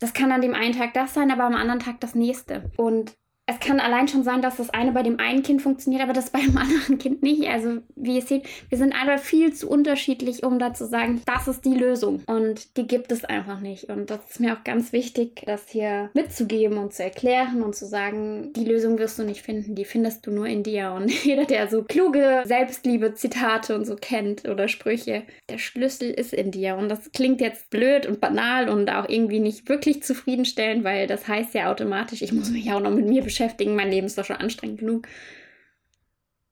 Das 0.00 0.12
kann 0.12 0.32
an 0.32 0.42
dem 0.42 0.54
einen 0.54 0.76
Tag 0.76 0.94
das 0.94 1.14
sein, 1.14 1.30
aber 1.30 1.44
am 1.44 1.54
anderen 1.54 1.80
Tag 1.80 2.00
das 2.00 2.14
nächste. 2.14 2.70
Und 2.76 3.16
es 3.48 3.58
kann 3.60 3.80
allein 3.80 4.06
schon 4.08 4.24
sein, 4.24 4.42
dass 4.42 4.58
das 4.58 4.68
eine 4.70 4.92
bei 4.92 5.02
dem 5.02 5.18
einen 5.18 5.42
Kind 5.42 5.62
funktioniert, 5.62 6.02
aber 6.02 6.12
das 6.12 6.28
bei 6.28 6.40
dem 6.40 6.56
anderen 6.58 6.98
Kind 6.98 7.22
nicht. 7.22 7.48
Also, 7.48 7.78
wie 7.96 8.16
ihr 8.16 8.22
seht, 8.22 8.46
wir 8.68 8.76
sind 8.76 8.94
alle 8.94 9.16
viel 9.16 9.54
zu 9.54 9.70
unterschiedlich, 9.70 10.44
um 10.44 10.58
da 10.58 10.74
zu 10.74 10.86
sagen, 10.86 11.22
das 11.24 11.48
ist 11.48 11.64
die 11.64 11.74
Lösung. 11.74 12.22
Und 12.26 12.76
die 12.76 12.86
gibt 12.86 13.10
es 13.10 13.24
einfach 13.24 13.60
nicht. 13.60 13.84
Und 13.84 14.10
das 14.10 14.18
ist 14.28 14.40
mir 14.40 14.52
auch 14.52 14.64
ganz 14.64 14.92
wichtig, 14.92 15.44
das 15.46 15.66
hier 15.70 16.10
mitzugeben 16.12 16.76
und 16.76 16.92
zu 16.92 17.02
erklären 17.02 17.62
und 17.62 17.74
zu 17.74 17.86
sagen, 17.86 18.52
die 18.52 18.66
Lösung 18.66 18.98
wirst 18.98 19.18
du 19.18 19.24
nicht 19.24 19.40
finden, 19.40 19.74
die 19.74 19.86
findest 19.86 20.26
du 20.26 20.30
nur 20.30 20.46
in 20.46 20.62
dir. 20.62 20.92
Und 20.92 21.10
jeder, 21.24 21.46
der 21.46 21.68
so 21.68 21.82
kluge 21.82 22.42
Selbstliebe-Zitate 22.44 23.74
und 23.74 23.86
so 23.86 23.96
kennt 23.96 24.46
oder 24.46 24.68
Sprüche, 24.68 25.22
der 25.48 25.56
Schlüssel 25.56 26.10
ist 26.10 26.34
in 26.34 26.50
dir. 26.50 26.76
Und 26.76 26.90
das 26.90 27.12
klingt 27.12 27.40
jetzt 27.40 27.70
blöd 27.70 28.04
und 28.04 28.20
banal 28.20 28.68
und 28.68 28.90
auch 28.90 29.08
irgendwie 29.08 29.40
nicht 29.40 29.70
wirklich 29.70 30.02
zufriedenstellend, 30.02 30.84
weil 30.84 31.06
das 31.06 31.26
heißt 31.26 31.54
ja 31.54 31.72
automatisch, 31.72 32.20
ich 32.20 32.32
muss 32.32 32.50
mich 32.50 32.70
auch 32.70 32.80
noch 32.80 32.90
mit 32.90 33.08
mir 33.08 33.22
beschäftigen 33.22 33.37
beschäftigen. 33.38 33.76
Mein 33.76 33.90
Leben 33.90 34.06
ist 34.06 34.18
doch 34.18 34.24
schon 34.24 34.36
anstrengend 34.36 34.80
genug. 34.80 35.06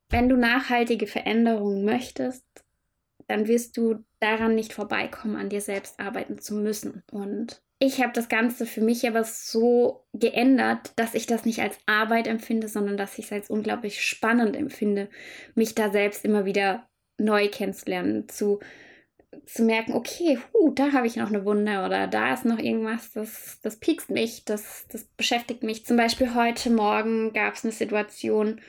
Wenn 0.09 0.29
du 0.29 0.37
nachhaltige 0.37 1.07
Veränderungen 1.07 1.85
möchtest, 1.85 2.45
dann 3.27 3.49
wirst 3.49 3.77
du 3.77 4.05
daran 4.21 4.55
nicht 4.55 4.73
vorbeikommen, 4.73 5.35
an 5.37 5.49
dir 5.49 5.61
selbst 5.61 5.99
arbeiten 5.99 6.39
zu 6.39 6.55
müssen. 6.55 7.03
Und 7.11 7.61
ich 7.81 8.01
habe 8.01 8.13
das 8.13 8.29
Ganze 8.29 8.67
für 8.67 8.81
mich 8.81 9.07
aber 9.09 9.25
so 9.25 10.07
geändert, 10.13 10.93
dass 10.95 11.15
ich 11.15 11.27
das 11.27 11.45
nicht 11.45 11.61
als 11.61 11.77
Arbeit 11.87 12.29
empfinde, 12.29 12.69
sondern 12.69 12.97
dass 12.97 13.19
ich 13.19 13.27
es 13.27 13.33
als 13.33 13.51
unglaublich 13.51 14.03
spannend 14.05 14.55
empfinde, 14.55 15.11
mich 15.57 15.75
da 15.75 15.91
selbst 15.91 16.25
immer 16.25 16.45
wieder 16.45 16.89
neu 17.19 17.49
kennenzulernen, 17.49 18.29
zu 18.29 18.61
zu 19.45 19.63
merken, 19.63 19.93
okay, 19.93 20.39
hu, 20.53 20.71
da 20.71 20.93
habe 20.93 21.07
ich 21.07 21.17
noch 21.17 21.29
eine 21.29 21.45
Wunde 21.45 21.85
oder 21.85 22.07
da 22.07 22.33
ist 22.35 22.45
noch 22.45 22.59
irgendwas, 22.59 23.13
das, 23.13 23.59
das 23.63 23.77
piekst 23.77 24.11
mich, 24.11 24.45
das, 24.45 24.87
das 24.91 25.05
beschäftigt 25.05 25.63
mich. 25.63 25.85
Zum 25.85 25.97
Beispiel 25.97 26.35
heute 26.35 26.71
Morgen 26.71 27.33
gab 27.33 27.55
es 27.55 27.65
eine 27.65 27.73
Situation, 27.73 28.61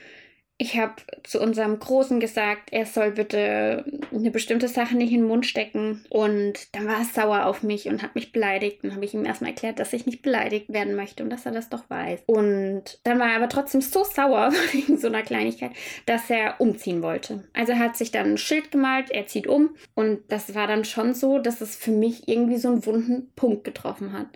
ich 0.60 0.76
habe 0.76 0.94
zu 1.22 1.40
unserem 1.40 1.78
Großen 1.78 2.18
gesagt, 2.18 2.72
er 2.72 2.84
soll 2.84 3.12
bitte 3.12 3.84
eine 4.12 4.32
bestimmte 4.32 4.66
Sache 4.66 4.96
nicht 4.96 5.12
in 5.12 5.20
den 5.20 5.28
Mund 5.28 5.46
stecken. 5.46 6.04
Und 6.10 6.74
dann 6.74 6.88
war 6.88 6.98
er 6.98 7.04
sauer 7.04 7.46
auf 7.46 7.62
mich 7.62 7.86
und 7.86 8.02
hat 8.02 8.16
mich 8.16 8.32
beleidigt. 8.32 8.78
Dann 8.82 8.92
habe 8.92 9.04
ich 9.04 9.14
ihm 9.14 9.24
erstmal 9.24 9.50
erklärt, 9.50 9.78
dass 9.78 9.92
ich 9.92 10.04
nicht 10.04 10.20
beleidigt 10.20 10.72
werden 10.72 10.96
möchte 10.96 11.22
und 11.22 11.30
dass 11.30 11.46
er 11.46 11.52
das 11.52 11.68
doch 11.68 11.88
weiß. 11.88 12.22
Und 12.26 12.98
dann 13.04 13.20
war 13.20 13.28
er 13.28 13.36
aber 13.36 13.48
trotzdem 13.48 13.80
so 13.80 14.02
sauer 14.02 14.52
wegen 14.72 14.98
so 14.98 15.06
einer 15.06 15.22
Kleinigkeit, 15.22 15.70
dass 16.06 16.28
er 16.28 16.60
umziehen 16.60 17.02
wollte. 17.02 17.44
Also 17.52 17.72
er 17.72 17.78
hat 17.78 17.96
sich 17.96 18.10
dann 18.10 18.32
ein 18.32 18.38
Schild 18.38 18.72
gemalt, 18.72 19.12
er 19.12 19.28
zieht 19.28 19.46
um. 19.46 19.76
Und 19.94 20.22
das 20.26 20.56
war 20.56 20.66
dann 20.66 20.84
schon 20.84 21.14
so, 21.14 21.38
dass 21.38 21.60
es 21.60 21.76
für 21.76 21.92
mich 21.92 22.26
irgendwie 22.26 22.56
so 22.56 22.68
einen 22.68 22.84
wunden 22.84 23.30
Punkt 23.36 23.62
getroffen 23.62 24.12
hat 24.12 24.26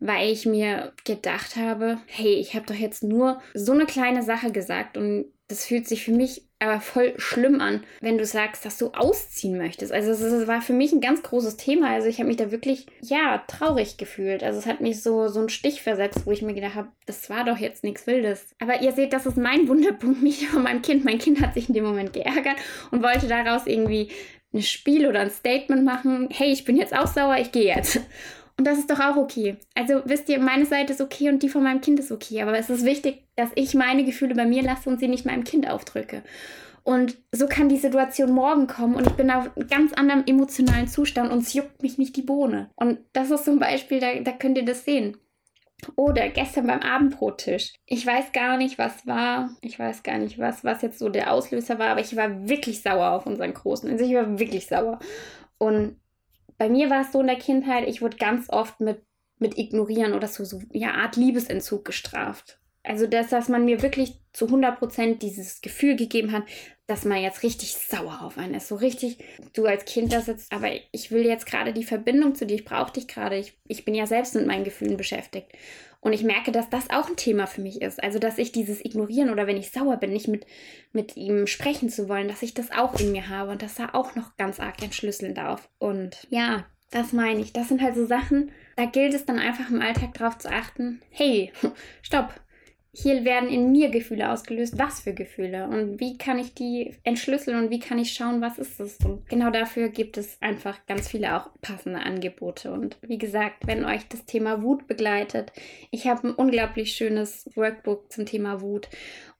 weil 0.00 0.30
ich 0.30 0.46
mir 0.46 0.92
gedacht 1.04 1.56
habe, 1.56 1.98
hey, 2.06 2.34
ich 2.34 2.54
habe 2.54 2.66
doch 2.66 2.74
jetzt 2.74 3.02
nur 3.02 3.40
so 3.54 3.72
eine 3.72 3.86
kleine 3.86 4.22
Sache 4.22 4.52
gesagt 4.52 4.96
und 4.96 5.26
das 5.48 5.64
fühlt 5.64 5.88
sich 5.88 6.04
für 6.04 6.12
mich 6.12 6.42
aber 6.60 6.80
voll 6.80 7.14
schlimm 7.18 7.60
an, 7.60 7.84
wenn 8.00 8.18
du 8.18 8.26
sagst, 8.26 8.64
dass 8.64 8.78
du 8.78 8.88
ausziehen 8.88 9.56
möchtest. 9.56 9.92
Also 9.92 10.10
es 10.10 10.46
war 10.48 10.60
für 10.60 10.72
mich 10.72 10.92
ein 10.92 11.00
ganz 11.00 11.22
großes 11.22 11.56
Thema. 11.56 11.90
Also 11.90 12.08
ich 12.08 12.18
habe 12.18 12.26
mich 12.28 12.36
da 12.36 12.50
wirklich, 12.50 12.86
ja, 13.00 13.44
traurig 13.46 13.96
gefühlt. 13.96 14.42
Also 14.42 14.58
es 14.58 14.66
hat 14.66 14.80
mich 14.80 15.02
so, 15.02 15.28
so 15.28 15.38
einen 15.38 15.50
Stich 15.50 15.82
versetzt, 15.82 16.26
wo 16.26 16.32
ich 16.32 16.42
mir 16.42 16.54
gedacht 16.54 16.74
habe, 16.74 16.88
das 17.06 17.30
war 17.30 17.44
doch 17.44 17.58
jetzt 17.58 17.84
nichts 17.84 18.06
Wildes. 18.06 18.54
Aber 18.60 18.82
ihr 18.82 18.92
seht, 18.92 19.12
das 19.12 19.24
ist 19.24 19.36
mein 19.36 19.68
Wunderpunkt, 19.68 20.22
nicht 20.22 20.46
von 20.46 20.64
meinem 20.64 20.82
Kind. 20.82 21.04
Mein 21.04 21.18
Kind 21.18 21.40
hat 21.40 21.54
sich 21.54 21.68
in 21.68 21.74
dem 21.74 21.84
Moment 21.84 22.12
geärgert 22.12 22.56
und 22.90 23.02
wollte 23.02 23.28
daraus 23.28 23.66
irgendwie 23.66 24.10
ein 24.52 24.62
Spiel 24.62 25.06
oder 25.06 25.20
ein 25.20 25.30
Statement 25.30 25.84
machen. 25.84 26.28
Hey, 26.30 26.50
ich 26.50 26.64
bin 26.64 26.76
jetzt 26.76 26.94
auch 26.94 27.06
sauer, 27.06 27.36
ich 27.38 27.52
gehe 27.52 27.74
jetzt. 27.74 28.00
Und 28.58 28.66
das 28.66 28.78
ist 28.78 28.90
doch 28.90 28.98
auch 28.98 29.16
okay. 29.16 29.56
Also 29.74 30.02
wisst 30.04 30.28
ihr, 30.28 30.40
meine 30.40 30.66
Seite 30.66 30.92
ist 30.92 31.00
okay 31.00 31.28
und 31.28 31.42
die 31.42 31.48
von 31.48 31.62
meinem 31.62 31.80
Kind 31.80 32.00
ist 32.00 32.10
okay. 32.10 32.42
Aber 32.42 32.58
es 32.58 32.68
ist 32.68 32.84
wichtig, 32.84 33.22
dass 33.36 33.50
ich 33.54 33.74
meine 33.74 34.04
Gefühle 34.04 34.34
bei 34.34 34.46
mir 34.46 34.62
lasse 34.62 34.90
und 34.90 34.98
sie 34.98 35.06
nicht 35.06 35.24
meinem 35.24 35.44
Kind 35.44 35.70
aufdrücke. 35.70 36.24
Und 36.82 37.18
so 37.30 37.46
kann 37.46 37.68
die 37.68 37.76
Situation 37.76 38.32
morgen 38.32 38.66
kommen 38.66 38.94
und 38.94 39.06
ich 39.06 39.12
bin 39.12 39.30
auf 39.30 39.54
einem 39.56 39.68
ganz 39.68 39.92
anderen 39.92 40.26
emotionalen 40.26 40.88
Zustand 40.88 41.30
und 41.30 41.40
es 41.42 41.52
juckt 41.52 41.82
mich 41.82 41.98
nicht 41.98 42.16
die 42.16 42.22
Bohne. 42.22 42.70
Und 42.76 42.98
das 43.12 43.30
ist 43.30 43.44
zum 43.44 43.58
Beispiel, 43.58 44.00
da, 44.00 44.14
da 44.20 44.32
könnt 44.32 44.58
ihr 44.58 44.64
das 44.64 44.84
sehen. 44.84 45.16
Oder 45.94 46.28
gestern 46.30 46.66
beim 46.66 46.80
Abendbrottisch. 46.80 47.74
Ich 47.86 48.04
weiß 48.04 48.32
gar 48.32 48.56
nicht, 48.56 48.78
was 48.78 49.06
war. 49.06 49.50
Ich 49.60 49.78
weiß 49.78 50.02
gar 50.02 50.18
nicht, 50.18 50.38
was, 50.38 50.64
was 50.64 50.82
jetzt 50.82 50.98
so 50.98 51.08
der 51.08 51.32
Auslöser 51.32 51.78
war, 51.78 51.90
aber 51.90 52.00
ich 52.00 52.16
war 52.16 52.48
wirklich 52.48 52.82
sauer 52.82 53.10
auf 53.12 53.26
unseren 53.26 53.54
Großen. 53.54 53.88
Also 53.88 54.04
ich 54.04 54.14
war 54.14 54.38
wirklich 54.38 54.66
sauer. 54.66 54.98
Und 55.58 56.00
bei 56.58 56.68
mir 56.68 56.90
war 56.90 57.02
es 57.02 57.12
so 57.12 57.20
in 57.20 57.28
der 57.28 57.38
Kindheit, 57.38 57.88
ich 57.88 58.02
wurde 58.02 58.16
ganz 58.16 58.50
oft 58.50 58.80
mit, 58.80 59.02
mit 59.38 59.56
Ignorieren 59.56 60.12
oder 60.12 60.26
so, 60.26 60.44
so 60.44 60.60
ja, 60.72 60.92
Art 60.92 61.16
Liebesentzug 61.16 61.84
gestraft. 61.84 62.60
Also, 62.88 63.06
dass, 63.06 63.28
dass 63.28 63.50
man 63.50 63.66
mir 63.66 63.82
wirklich 63.82 64.14
zu 64.32 64.46
100% 64.46 65.18
dieses 65.18 65.60
Gefühl 65.60 65.94
gegeben 65.94 66.32
hat, 66.32 66.44
dass 66.86 67.04
man 67.04 67.20
jetzt 67.22 67.42
richtig 67.42 67.74
sauer 67.74 68.22
auf 68.22 68.38
einen 68.38 68.54
ist. 68.54 68.68
So 68.68 68.76
richtig, 68.76 69.18
du 69.52 69.66
als 69.66 69.84
Kind 69.84 70.10
das 70.10 70.26
jetzt, 70.26 70.50
aber 70.50 70.70
ich 70.90 71.10
will 71.10 71.26
jetzt 71.26 71.44
gerade 71.44 71.74
die 71.74 71.84
Verbindung 71.84 72.34
zu 72.34 72.46
dir, 72.46 72.54
ich 72.54 72.64
brauche 72.64 72.94
dich 72.94 73.06
gerade. 73.06 73.36
Ich, 73.36 73.58
ich 73.68 73.84
bin 73.84 73.94
ja 73.94 74.06
selbst 74.06 74.34
mit 74.34 74.46
meinen 74.46 74.64
Gefühlen 74.64 74.96
beschäftigt. 74.96 75.52
Und 76.00 76.14
ich 76.14 76.22
merke, 76.22 76.50
dass 76.50 76.70
das 76.70 76.88
auch 76.88 77.10
ein 77.10 77.16
Thema 77.16 77.46
für 77.46 77.60
mich 77.60 77.82
ist. 77.82 78.02
Also, 78.02 78.18
dass 78.18 78.38
ich 78.38 78.52
dieses 78.52 78.82
Ignorieren 78.82 79.28
oder 79.28 79.46
wenn 79.46 79.58
ich 79.58 79.70
sauer 79.70 79.98
bin, 79.98 80.14
nicht 80.14 80.28
mit, 80.28 80.46
mit 80.92 81.14
ihm 81.14 81.46
sprechen 81.46 81.90
zu 81.90 82.08
wollen, 82.08 82.28
dass 82.28 82.40
ich 82.40 82.54
das 82.54 82.70
auch 82.72 82.98
in 82.98 83.12
mir 83.12 83.28
habe 83.28 83.50
und 83.50 83.60
dass 83.60 83.78
er 83.78 83.94
auch 83.94 84.14
noch 84.14 84.38
ganz 84.38 84.60
arg 84.60 84.82
entschlüsseln 84.82 85.34
darf. 85.34 85.68
Und 85.78 86.26
ja, 86.30 86.64
das 86.90 87.12
meine 87.12 87.40
ich. 87.42 87.52
Das 87.52 87.68
sind 87.68 87.82
halt 87.82 87.96
so 87.96 88.06
Sachen, 88.06 88.50
da 88.76 88.86
gilt 88.86 89.12
es 89.12 89.26
dann 89.26 89.38
einfach 89.38 89.68
im 89.68 89.82
Alltag 89.82 90.14
drauf 90.14 90.38
zu 90.38 90.50
achten. 90.50 91.02
Hey, 91.10 91.52
stopp 92.00 92.32
hier 92.92 93.24
werden 93.24 93.48
in 93.48 93.70
mir 93.70 93.90
Gefühle 93.90 94.30
ausgelöst. 94.30 94.78
Was 94.78 95.00
für 95.00 95.12
Gefühle? 95.12 95.68
Und 95.68 96.00
wie 96.00 96.16
kann 96.16 96.38
ich 96.38 96.54
die 96.54 96.94
entschlüsseln 97.04 97.58
und 97.58 97.70
wie 97.70 97.80
kann 97.80 97.98
ich 97.98 98.12
schauen, 98.12 98.40
was 98.40 98.58
ist 98.58 98.80
es? 98.80 98.96
Und 99.04 99.28
genau 99.28 99.50
dafür 99.50 99.88
gibt 99.88 100.16
es 100.16 100.40
einfach 100.40 100.78
ganz 100.86 101.08
viele 101.08 101.36
auch 101.36 101.50
passende 101.60 102.00
Angebote. 102.00 102.72
Und 102.72 102.96
wie 103.02 103.18
gesagt, 103.18 103.66
wenn 103.66 103.84
euch 103.84 104.08
das 104.08 104.24
Thema 104.24 104.62
Wut 104.62 104.86
begleitet, 104.86 105.52
ich 105.90 106.06
habe 106.06 106.28
ein 106.28 106.34
unglaublich 106.34 106.92
schönes 106.92 107.48
Workbook 107.54 108.10
zum 108.10 108.24
Thema 108.24 108.62
Wut. 108.62 108.88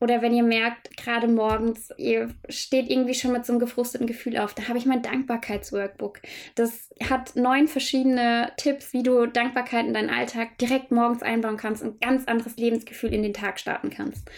Oder 0.00 0.22
wenn 0.22 0.32
ihr 0.32 0.44
merkt, 0.44 0.96
gerade 0.96 1.26
morgens, 1.26 1.90
ihr 1.96 2.28
steht 2.48 2.88
irgendwie 2.88 3.14
schon 3.14 3.32
mit 3.32 3.44
so 3.44 3.52
einem 3.52 3.58
gefrusteten 3.58 4.06
Gefühl 4.06 4.38
auf, 4.38 4.54
da 4.54 4.68
habe 4.68 4.78
ich 4.78 4.86
mein 4.86 5.02
Dankbarkeitsworkbook. 5.02 6.20
Das 6.54 6.90
hat 7.08 7.34
neun 7.34 7.66
verschiedene 7.66 8.52
Tipps, 8.56 8.92
wie 8.92 9.02
du 9.02 9.26
Dankbarkeit 9.26 9.86
in 9.86 9.94
deinen 9.94 10.10
Alltag 10.10 10.56
direkt 10.58 10.92
morgens 10.92 11.22
einbauen 11.22 11.56
kannst 11.56 11.82
und 11.82 12.00
ganz 12.00 12.26
anderes 12.26 12.56
Lebensgefühl 12.56 13.12
in 13.12 13.24
den 13.24 13.32
Tag 13.38 13.58
starten 13.60 13.90
kannst. 13.90 14.30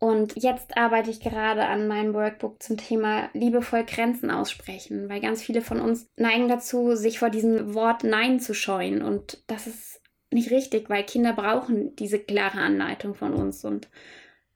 Und 0.00 0.34
jetzt 0.36 0.76
arbeite 0.76 1.10
ich 1.10 1.20
gerade 1.20 1.64
an 1.64 1.88
meinem 1.88 2.14
Workbook 2.14 2.62
zum 2.62 2.76
Thema 2.76 3.30
liebevoll 3.32 3.84
Grenzen 3.84 4.30
aussprechen, 4.30 5.08
weil 5.08 5.20
ganz 5.20 5.42
viele 5.42 5.60
von 5.60 5.80
uns 5.80 6.08
neigen 6.16 6.48
dazu, 6.48 6.94
sich 6.94 7.18
vor 7.18 7.30
diesem 7.30 7.74
Wort 7.74 8.04
Nein 8.04 8.38
zu 8.38 8.54
scheuen. 8.54 9.02
Und 9.02 9.42
das 9.48 9.66
ist 9.66 10.00
nicht 10.30 10.50
richtig, 10.52 10.88
weil 10.88 11.02
Kinder 11.02 11.32
brauchen 11.32 11.96
diese 11.96 12.20
klare 12.20 12.60
Anleitung 12.60 13.14
von 13.14 13.34
uns. 13.34 13.64
Und 13.64 13.88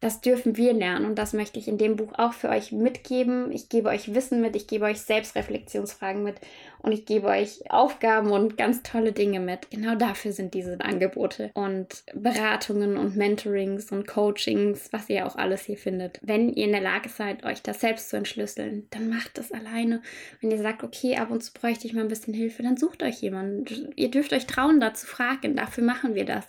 das 0.03 0.21
dürfen 0.21 0.57
wir 0.57 0.73
lernen 0.73 1.07
und 1.07 1.17
das 1.17 1.33
möchte 1.33 1.61
ich 1.61 1.69
in 1.69 1.79
dem 1.79 1.95
Buch 1.95 2.13
auch 2.19 2.33
für 2.33 2.49
euch 2.49 2.73
mitgeben. 2.73 3.53
Ich 3.53 3.69
gebe 3.69 3.89
euch 3.89 4.13
Wissen 4.15 4.41
mit, 4.41 4.57
ich 4.57 4.67
gebe 4.67 4.85
euch 4.85 5.01
Selbstreflexionsfragen 5.01 6.25
mit 6.25 6.35
und 6.81 6.91
ich 6.91 7.07
gebe 7.07 7.29
euch 7.29 7.71
Aufgaben 7.71 8.33
und 8.33 8.59
ganz 8.59 8.83
tolle 8.83 9.13
Dinge 9.13 9.39
mit. 9.39 9.71
Genau 9.71 9.95
dafür 9.95 10.33
sind 10.33 10.55
diese 10.55 10.81
Angebote 10.81 11.53
und 11.55 12.03
Beratungen 12.15 12.97
und 12.97 13.17
Mentorings 13.17 13.93
und 13.93 14.09
Coachings, 14.09 14.93
was 14.93 15.09
ihr 15.09 15.25
auch 15.25 15.37
alles 15.37 15.63
hier 15.63 15.79
findet. 15.79 16.19
Wenn 16.21 16.53
ihr 16.53 16.65
in 16.65 16.73
der 16.73 16.81
Lage 16.81 17.09
seid, 17.09 17.45
euch 17.45 17.63
das 17.63 17.81
selbst 17.81 18.11
zu 18.11 18.17
entschlüsseln, 18.17 18.89
dann 18.91 19.09
macht 19.09 19.39
das 19.39 19.53
alleine. 19.53 20.03
Wenn 20.41 20.51
ihr 20.51 20.59
sagt, 20.59 20.83
okay, 20.83 21.17
ab 21.17 21.31
und 21.31 21.45
zu 21.45 21.53
bräuchte 21.53 21.87
ich 21.87 21.93
mal 21.93 22.01
ein 22.01 22.09
bisschen 22.09 22.35
Hilfe, 22.35 22.65
dann 22.65 22.77
sucht 22.77 23.05
euch 23.05 23.23
jemanden. 23.23 23.93
Ihr 23.95 24.11
dürft 24.11 24.33
euch 24.33 24.49
trauen, 24.49 24.81
da 24.81 24.95
zu 24.95 25.07
fragen. 25.07 25.55
Dafür 25.55 25.85
machen 25.85 26.17
wir 26.17 26.25
das. 26.25 26.45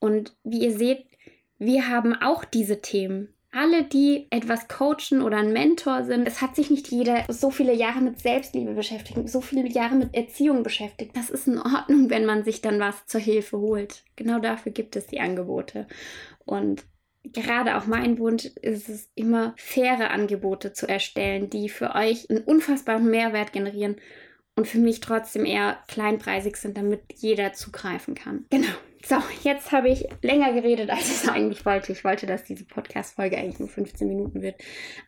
Und 0.00 0.36
wie 0.44 0.64
ihr 0.64 0.76
seht, 0.76 1.06
wir 1.60 1.88
haben 1.88 2.14
auch 2.14 2.44
diese 2.44 2.80
Themen. 2.80 3.28
Alle, 3.52 3.84
die 3.84 4.28
etwas 4.30 4.66
coachen 4.68 5.22
oder 5.22 5.38
ein 5.38 5.52
Mentor 5.52 6.04
sind, 6.04 6.26
es 6.26 6.40
hat 6.40 6.56
sich 6.56 6.70
nicht 6.70 6.88
jeder 6.88 7.24
so 7.28 7.50
viele 7.50 7.74
Jahre 7.74 8.00
mit 8.00 8.20
Selbstliebe 8.20 8.72
beschäftigt, 8.72 9.28
so 9.28 9.40
viele 9.40 9.68
Jahre 9.68 9.96
mit 9.96 10.14
Erziehung 10.14 10.62
beschäftigt. 10.62 11.16
Das 11.16 11.30
ist 11.30 11.48
in 11.48 11.58
Ordnung, 11.58 12.08
wenn 12.10 12.24
man 12.24 12.44
sich 12.44 12.62
dann 12.62 12.80
was 12.80 13.06
zur 13.06 13.20
Hilfe 13.20 13.58
holt. 13.58 14.04
Genau 14.16 14.38
dafür 14.38 14.72
gibt 14.72 14.96
es 14.96 15.06
die 15.06 15.20
Angebote. 15.20 15.86
Und 16.46 16.84
gerade 17.24 17.76
auch 17.76 17.86
mein 17.86 18.18
Wunsch 18.18 18.46
ist 18.46 18.88
es 18.88 19.10
immer 19.14 19.52
faire 19.56 20.12
Angebote 20.12 20.72
zu 20.72 20.88
erstellen, 20.88 21.50
die 21.50 21.68
für 21.68 21.94
euch 21.94 22.30
einen 22.30 22.44
unfassbaren 22.44 23.10
Mehrwert 23.10 23.52
generieren 23.52 23.96
und 24.56 24.66
für 24.66 24.78
mich 24.78 25.00
trotzdem 25.00 25.44
eher 25.44 25.78
kleinpreisig 25.88 26.56
sind, 26.56 26.76
damit 26.76 27.00
jeder 27.16 27.52
zugreifen 27.52 28.14
kann. 28.14 28.46
Genau. 28.50 28.68
So, 29.06 29.16
jetzt 29.42 29.72
habe 29.72 29.88
ich 29.88 30.06
länger 30.20 30.52
geredet, 30.52 30.90
als 30.90 31.24
ich 31.24 31.30
eigentlich 31.30 31.64
wollte. 31.64 31.92
Ich 31.92 32.04
wollte, 32.04 32.26
dass 32.26 32.44
diese 32.44 32.66
Podcast-Folge 32.66 33.38
eigentlich 33.38 33.58
nur 33.58 33.68
15 33.68 34.06
Minuten 34.06 34.42
wird. 34.42 34.56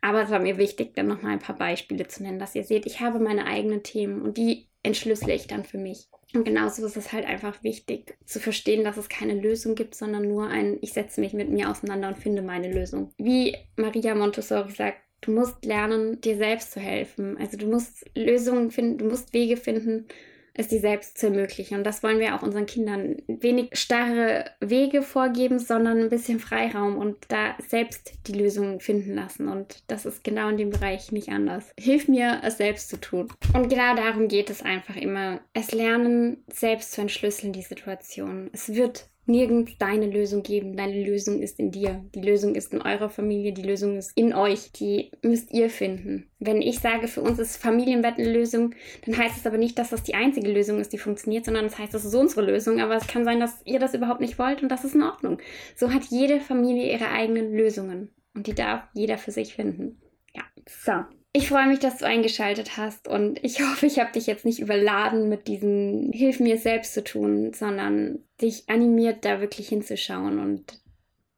Aber 0.01 0.23
es 0.23 0.31
war 0.31 0.39
mir 0.39 0.57
wichtig, 0.57 0.95
dann 0.95 1.09
nochmal 1.09 1.33
ein 1.33 1.39
paar 1.39 1.57
Beispiele 1.57 2.09
zu 2.09 2.23
nennen, 2.23 2.39
dass 2.39 2.55
ihr 2.55 2.65
seht, 2.65 2.87
ich 2.87 3.01
habe 3.01 3.19
meine 3.19 3.47
eigenen 3.47 3.83
Themen 3.83 4.23
und 4.23 4.39
die 4.39 4.69
entschlüssele 4.83 5.35
ich 5.35 5.47
dann 5.47 5.65
für 5.65 5.79
mich. 5.79 6.09
Und 6.35 6.45
genauso 6.45 6.87
ist 6.87 6.97
es 6.97 7.13
halt 7.13 7.27
einfach 7.27 7.63
wichtig 7.63 8.17
zu 8.25 8.41
verstehen, 8.41 8.85
dass 8.85 8.97
es 8.97 9.11
keine 9.11 9.35
Lösung 9.35 9.75
gibt, 9.75 9.95
sondern 9.95 10.27
nur 10.27 10.47
ein, 10.47 10.79
ich 10.81 10.95
setze 10.95 11.21
mich 11.21 11.35
mit 11.35 11.51
mir 11.51 11.71
auseinander 11.71 12.09
und 12.09 12.17
finde 12.17 12.41
meine 12.41 12.73
Lösung. 12.73 13.13
Wie 13.19 13.55
Maria 13.77 14.15
Montessori 14.15 14.71
sagt, 14.71 14.99
du 15.23 15.33
musst 15.33 15.65
lernen, 15.65 16.21
dir 16.21 16.37
selbst 16.37 16.73
zu 16.73 16.81
helfen. 16.81 17.39
Also 17.39 17.57
du 17.57 17.67
musst 17.67 18.05
Lösungen 18.15 18.71
finden, 18.71 18.99
du 18.99 19.07
musst 19.07 19.33
Wege 19.33 19.57
finden, 19.57 20.07
es 20.55 20.69
dir 20.69 20.81
selbst 20.81 21.17
zu 21.17 21.27
ermöglichen. 21.27 21.79
Und 21.79 21.85
das 21.85 22.03
wollen 22.03 22.19
wir 22.19 22.35
auch 22.35 22.43
unseren 22.43 22.67
Kindern 22.67 23.17
wenig 23.27 23.71
starre 23.73 24.45
Wege 24.61 25.03
vorgeben, 25.03 25.59
sondern 25.59 25.99
ein 25.99 26.09
bisschen 26.11 26.41
Freiraum 26.41 26.99
und 26.99 27.17
da 27.29 27.57
selbst 27.67 28.13
die 28.27 28.35
Lösungen 28.35 28.81
finden 28.81 29.15
lassen. 29.15 29.49
Und 29.49 29.83
das 29.87 30.05
ist 30.05 30.25
genau 30.25 30.51
in 30.51 30.59
dem 30.59 30.71
Bereich 30.71 31.11
nicht 31.11 31.31
anders. 31.31 31.73
Hilf 31.79 32.07
mir, 32.07 32.43
es 32.45 32.59
selbst 32.59 32.91
zu 32.91 33.01
tun. 33.01 33.33
Und 33.55 33.71
genau 33.71 33.95
darum 33.97 34.29
geht 34.29 34.51
es 34.51 34.63
einfach 34.63 34.97
immer. 34.97 35.41
Es 35.55 35.73
lernen, 35.73 36.45
selbst 36.53 36.93
zu 36.93 37.01
entschlüsseln, 37.01 37.55
die 37.55 37.63
Situation. 37.63 38.51
Es 38.53 38.75
wird 38.75 39.07
nirgends 39.27 39.73
deine 39.79 40.07
Lösung 40.07 40.43
geben. 40.43 40.77
Deine 40.77 41.05
Lösung 41.05 41.41
ist 41.41 41.59
in 41.59 41.71
dir. 41.71 42.05
Die 42.15 42.21
Lösung 42.21 42.55
ist 42.55 42.73
in 42.73 42.83
eurer 42.83 43.09
Familie. 43.09 43.53
Die 43.53 43.63
Lösung 43.63 43.97
ist 43.97 44.13
in 44.17 44.35
euch. 44.35 44.73
Die 44.73 45.11
müsst 45.23 45.53
ihr 45.53 45.71
finden. 45.71 46.31
Wenn 46.39 46.61
ich 46.61 46.81
sage, 46.81 47.09
für 47.09 47.23
uns 47.23 47.39
ist 47.39 47.57
Familienbett 47.57 48.19
eine 48.19 48.33
Lösung, 48.33 48.75
dann 49.05 49.17
heißt 49.17 49.37
es 49.37 49.47
aber 49.47 49.59
nicht, 49.59 49.79
dass 49.79 49.91
das 49.91 50.03
die 50.03 50.15
einzige 50.15 50.51
Lösung 50.51 50.81
ist, 50.81 50.93
die 50.93 50.99
funktioniert, 50.99 51.45
sondern 51.45 51.65
das 51.65 51.79
heißt, 51.79 51.95
das 51.95 52.05
ist 52.05 52.15
unsere 52.15 52.43
Lösung. 52.43 52.81
Aber 52.81 52.97
es 52.97 53.07
kann 53.07 53.25
sein, 53.25 53.41
dass 53.41 53.63
ihr 53.65 53.79
das 53.79 53.95
überhaupt 53.95 54.21
nicht 54.21 54.39
wollt 54.39 54.63
und 54.63 54.69
das 54.69 54.85
ist 54.85 54.95
in 54.95 55.03
Ordnung. 55.03 55.39
So 55.77 55.93
hat 55.93 56.05
jede 56.11 56.41
Familie 56.41 56.93
ihre 56.93 57.09
eigenen 57.09 57.55
Lösungen. 57.55 58.11
Und 58.35 58.47
die 58.47 58.55
darf 58.55 58.85
jeder 58.95 59.19
für 59.19 59.31
sich 59.31 59.55
finden. 59.55 60.01
Ja, 60.35 60.43
so. 60.67 61.05
Ich 61.35 61.49
freue 61.49 61.67
mich, 61.67 61.79
dass 61.79 61.99
du 61.99 62.07
eingeschaltet 62.07 62.77
hast 62.77 63.09
und 63.09 63.43
ich 63.43 63.61
hoffe, 63.63 63.87
ich 63.87 63.99
habe 63.99 64.13
dich 64.13 64.27
jetzt 64.27 64.45
nicht 64.45 64.61
überladen 64.61 65.29
mit 65.29 65.49
diesem 65.49 66.13
Hilf 66.13 66.41
mir 66.41 66.59
selbst 66.59 66.95
zu 66.95 67.03
tun, 67.03 67.53
sondern 67.55 68.25
dich 68.41 68.69
animiert, 68.69 69.25
da 69.25 69.41
wirklich 69.41 69.69
hinzuschauen 69.69 70.39
und 70.39 70.81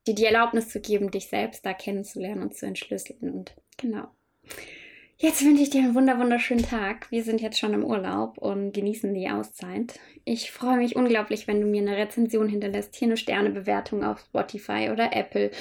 dir 0.07 0.15
die 0.15 0.25
Erlaubnis 0.25 0.69
zu 0.69 0.81
geben, 0.81 1.11
dich 1.11 1.29
selbst 1.29 1.65
da 1.65 1.73
kennenzulernen 1.73 2.43
und 2.43 2.55
zu 2.55 2.67
entschlüsseln. 2.67 3.33
Und 3.33 3.55
genau. 3.77 4.09
Jetzt 5.17 5.45
wünsche 5.45 5.63
ich 5.63 5.71
dir 5.71 5.83
einen 5.83 5.95
wunderschönen 5.95 6.65
Tag. 6.65 7.11
Wir 7.11 7.23
sind 7.23 7.41
jetzt 7.41 7.59
schon 7.59 7.73
im 7.73 7.85
Urlaub 7.85 8.37
und 8.39 8.73
genießen 8.73 9.15
die 9.15 9.31
Auszeit. 9.31 10.01
Ich 10.25 10.51
freue 10.51 10.77
mich 10.77 10.97
unglaublich, 10.97 11.47
wenn 11.47 11.61
du 11.61 11.69
mir 11.69 11.83
eine 11.83 11.97
Rezension 11.97 12.49
hinterlässt, 12.49 12.97
hier 12.97 13.07
eine 13.07 13.17
Sternebewertung 13.17 14.03
auf 14.03 14.21
Spotify 14.21 14.91
oder 14.91 15.15
Apple 15.15 15.53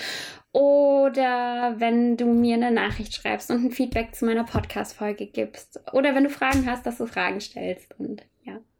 oder 0.53 1.75
wenn 1.77 2.17
du 2.17 2.25
mir 2.25 2.55
eine 2.55 2.71
Nachricht 2.71 3.13
schreibst 3.13 3.51
und 3.51 3.63
ein 3.63 3.71
Feedback 3.71 4.15
zu 4.15 4.25
meiner 4.25 4.43
Podcast-Folge 4.43 5.27
gibst 5.27 5.79
oder 5.93 6.15
wenn 6.15 6.23
du 6.23 6.29
Fragen 6.31 6.65
hast, 6.65 6.85
dass 6.87 6.97
du 6.97 7.05
Fragen 7.05 7.39
stellst 7.39 7.93
und 7.99 8.23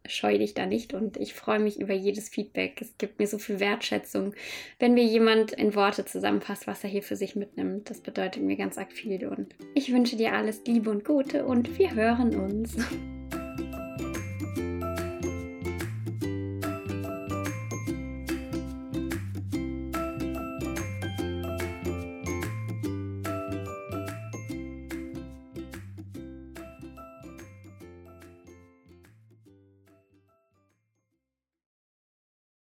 scheu 0.06 0.38
dich 0.38 0.54
da 0.54 0.66
nicht 0.66 0.94
und 0.94 1.16
ich 1.16 1.34
freue 1.34 1.58
mich 1.58 1.80
über 1.80 1.94
jedes 1.94 2.28
Feedback. 2.28 2.80
Es 2.80 2.96
gibt 2.98 3.18
mir 3.18 3.26
so 3.26 3.38
viel 3.38 3.60
Wertschätzung, 3.60 4.34
wenn 4.78 4.94
mir 4.94 5.04
jemand 5.04 5.52
in 5.52 5.74
Worte 5.74 6.04
zusammenfasst, 6.04 6.66
was 6.66 6.84
er 6.84 6.90
hier 6.90 7.02
für 7.02 7.16
sich 7.16 7.36
mitnimmt. 7.36 7.90
Das 7.90 8.00
bedeutet 8.00 8.42
mir 8.42 8.56
ganz 8.56 8.78
arg 8.78 8.92
viel 8.92 9.26
und 9.26 9.54
ich 9.74 9.92
wünsche 9.92 10.16
dir 10.16 10.32
alles 10.32 10.62
Liebe 10.66 10.90
und 10.90 11.04
Gute 11.04 11.44
und 11.44 11.78
wir 11.78 11.94
hören 11.94 12.34
uns. 12.36 12.76